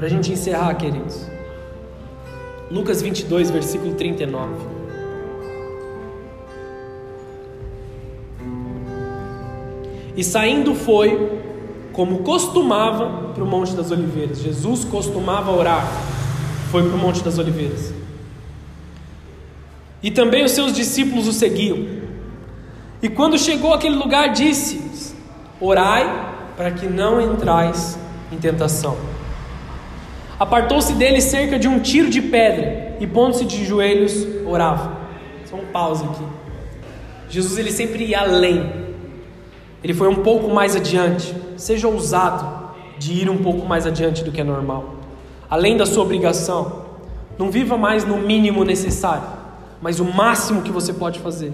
[0.01, 1.27] Para a gente encerrar, queridos.
[2.71, 4.55] Lucas 22, versículo 39.
[10.17, 11.43] E saindo foi,
[11.93, 14.41] como costumava, para o Monte das Oliveiras.
[14.41, 15.87] Jesus costumava orar,
[16.71, 17.93] foi para o Monte das Oliveiras.
[20.03, 21.77] E também os seus discípulos o seguiam.
[23.03, 25.15] E quando chegou àquele lugar, disse:
[25.61, 27.99] Orai para que não entrais
[28.33, 29.10] em tentação.
[30.41, 34.97] Apartou-se dele cerca de um tiro de pedra e, pondo-se de joelhos, orava.
[35.45, 36.25] Só um pause aqui.
[37.29, 38.73] Jesus ele sempre ia além.
[39.85, 41.37] Ele foi um pouco mais adiante.
[41.59, 44.95] Seja ousado de ir um pouco mais adiante do que é normal.
[45.51, 46.87] Além da sua obrigação.
[47.39, 49.27] Não viva mais no mínimo necessário,
[49.81, 51.53] mas o máximo que você pode fazer.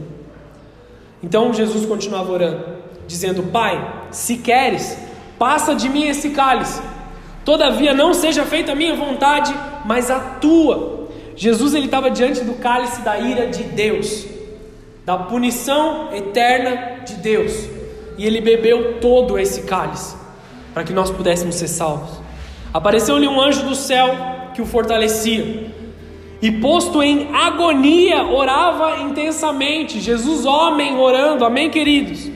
[1.22, 2.64] Então Jesus continuava orando,
[3.06, 4.96] dizendo: Pai, se queres,
[5.38, 6.80] passa de mim esse cálice.
[7.46, 11.06] Todavia não seja feita a minha vontade, mas a tua.
[11.36, 14.26] Jesus ele estava diante do cálice da ira de Deus,
[15.04, 17.52] da punição eterna de Deus,
[18.18, 20.16] e ele bebeu todo esse cálice
[20.74, 22.20] para que nós pudéssemos ser salvos.
[22.74, 24.08] Apareceu-lhe um anjo do céu
[24.52, 25.70] que o fortalecia.
[26.42, 30.00] E posto em agonia, orava intensamente.
[30.00, 32.35] Jesus, homem, orando, amém, queridos?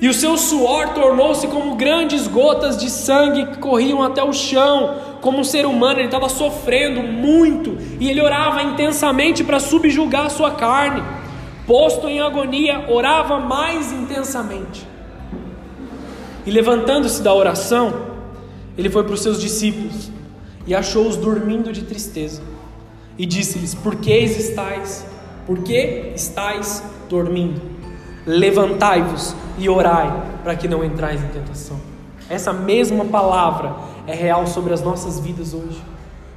[0.00, 4.94] E o seu suor tornou-se como grandes gotas de sangue que corriam até o chão,
[5.22, 10.30] como um ser humano, ele estava sofrendo muito, e ele orava intensamente para subjugar a
[10.30, 11.02] sua carne.
[11.66, 14.86] Posto em agonia, orava mais intensamente.
[16.44, 17.92] E levantando-se da oração,
[18.76, 20.10] ele foi para os seus discípulos
[20.66, 22.42] e achou-os dormindo de tristeza.
[23.18, 25.04] E disse-lhes: Por que estáis?
[25.46, 27.75] Por que estáis dormindo?
[28.26, 30.12] Levantai-vos e orai
[30.42, 31.80] para que não entrais em tentação.
[32.28, 35.80] Essa mesma palavra é real sobre as nossas vidas hoje.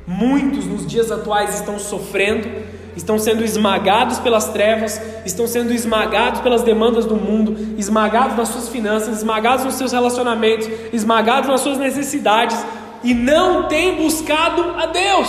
[0.06, 2.48] Muitos nos dias atuais estão sofrendo,
[2.96, 8.70] estão sendo esmagados pelas trevas, estão sendo esmagados pelas demandas do mundo, esmagados nas suas
[8.70, 12.64] finanças, esmagados nos seus relacionamentos, esmagados nas suas necessidades
[13.04, 15.28] e não têm buscado a Deus.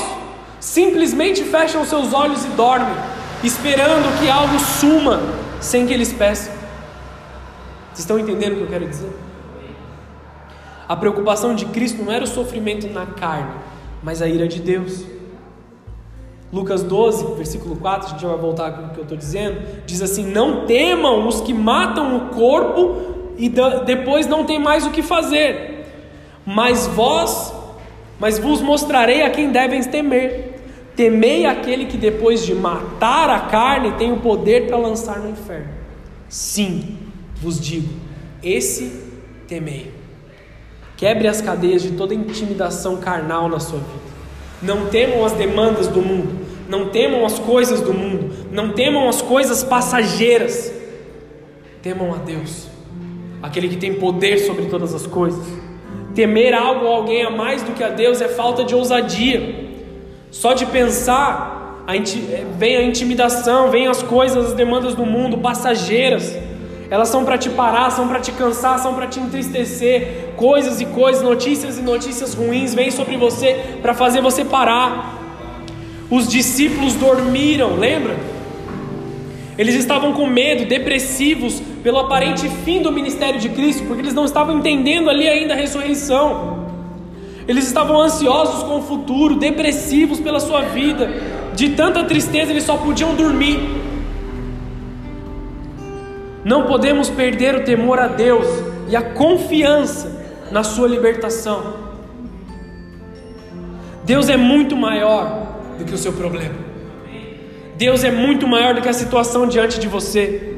[0.61, 2.95] Simplesmente fecham seus olhos e dormem,
[3.43, 6.53] esperando que algo suma sem que eles peçam.
[7.89, 9.11] Vocês estão entendendo o que eu quero dizer?
[10.89, 13.55] A preocupação de Cristo não era o sofrimento na carne,
[14.03, 15.05] mas a ira de Deus.
[16.53, 20.03] Lucas 12, versículo 4, a gente vai voltar com o que eu estou dizendo, diz
[20.03, 23.49] assim: Não temam os que matam o corpo e
[23.87, 25.87] depois não tem mais o que fazer,
[26.45, 27.55] mas vós,
[28.19, 30.60] mas vos mostrarei a quem devem temer.
[31.01, 35.71] Temei aquele que depois de matar a carne tem o poder para lançar no inferno.
[36.29, 36.99] Sim,
[37.37, 37.89] vos digo,
[38.43, 39.01] esse
[39.49, 39.95] temei.
[40.99, 44.11] Quebre as cadeias de toda intimidação carnal na sua vida.
[44.61, 49.23] Não temam as demandas do mundo, não temam as coisas do mundo, não temam as
[49.23, 50.71] coisas passageiras.
[51.81, 52.69] Temam a Deus,
[53.43, 55.47] aquele que tem poder sobre todas as coisas.
[56.15, 59.70] Temer algo ou alguém a mais do que a Deus é falta de ousadia.
[60.31, 65.39] Só de pensar, a é, vem a intimidação, vem as coisas, as demandas do mundo,
[65.39, 66.37] passageiras.
[66.89, 70.31] Elas são para te parar, são para te cansar, são para te entristecer.
[70.37, 75.19] Coisas e coisas, notícias e notícias ruins vêm sobre você para fazer você parar.
[76.11, 78.17] Os discípulos dormiram, lembra?
[79.57, 84.25] Eles estavam com medo, depressivos, pelo aparente fim do ministério de Cristo, porque eles não
[84.25, 86.60] estavam entendendo ali ainda a ressurreição.
[87.49, 91.11] Eles estavam ansiosos com o futuro, depressivos pela sua vida,
[91.55, 93.59] de tanta tristeza eles só podiam dormir.
[96.45, 98.47] Não podemos perder o temor a Deus
[98.89, 100.21] e a confiança
[100.51, 101.75] na sua libertação.
[104.05, 106.55] Deus é muito maior do que o seu problema.
[107.77, 110.57] Deus é muito maior do que a situação diante de você.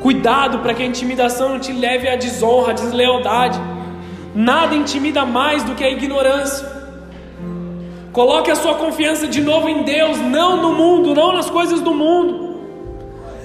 [0.00, 3.60] Cuidado para que a intimidação não te leve à desonra, à deslealdade.
[4.34, 6.80] Nada intimida mais do que a ignorância.
[8.12, 11.94] Coloque a sua confiança de novo em Deus, não no mundo, não nas coisas do
[11.94, 12.60] mundo.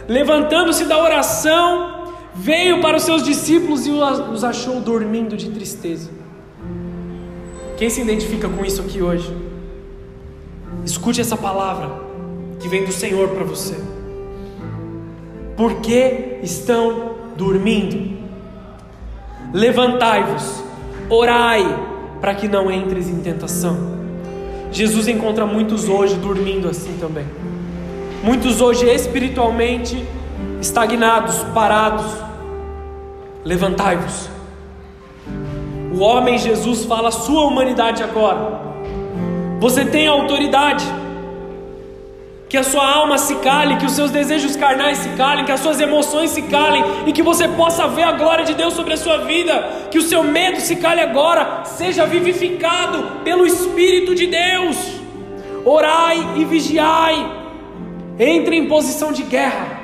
[0.07, 6.09] Levantando-se da oração, veio para os seus discípulos e os achou dormindo de tristeza.
[7.77, 9.35] Quem se identifica com isso aqui hoje?
[10.83, 11.89] Escute essa palavra
[12.59, 13.75] que vem do Senhor para você.
[15.55, 18.15] Por que estão dormindo?
[19.53, 20.64] Levantai-vos
[21.09, 21.63] Orai
[22.19, 23.95] para que não entres em tentação.
[24.71, 27.25] Jesus encontra muitos hoje dormindo assim também.
[28.23, 30.03] Muitos hoje espiritualmente
[30.59, 32.11] estagnados, parados.
[33.43, 34.29] Levantai-vos.
[35.93, 38.59] O homem Jesus fala a sua humanidade agora.
[39.59, 40.83] Você tem autoridade
[42.55, 45.59] que a sua alma se cale, que os seus desejos carnais se calem, que as
[45.59, 48.97] suas emoções se calem e que você possa ver a glória de Deus sobre a
[48.97, 54.77] sua vida, que o seu medo se cale agora, seja vivificado pelo Espírito de Deus.
[55.65, 57.29] Orai e vigiai,
[58.17, 59.77] entre em posição de guerra,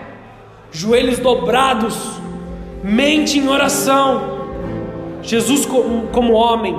[0.72, 1.98] joelhos dobrados,
[2.82, 4.48] mente em oração.
[5.22, 6.74] Jesus, como homem,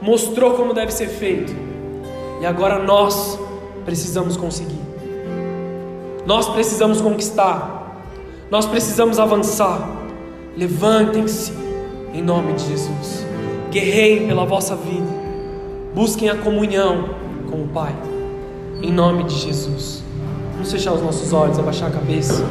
[0.00, 1.52] mostrou como deve ser feito,
[2.40, 3.36] e agora nós
[3.84, 4.91] precisamos conseguir.
[6.26, 8.00] Nós precisamos conquistar,
[8.50, 9.88] nós precisamos avançar.
[10.56, 11.52] Levantem-se
[12.12, 13.26] em nome de Jesus,
[13.70, 15.08] guerreiem pela vossa vida,
[15.94, 17.08] busquem a comunhão
[17.50, 17.94] com o Pai,
[18.82, 20.02] em nome de Jesus.
[20.52, 22.44] Vamos fechar os nossos olhos, abaixar a cabeça.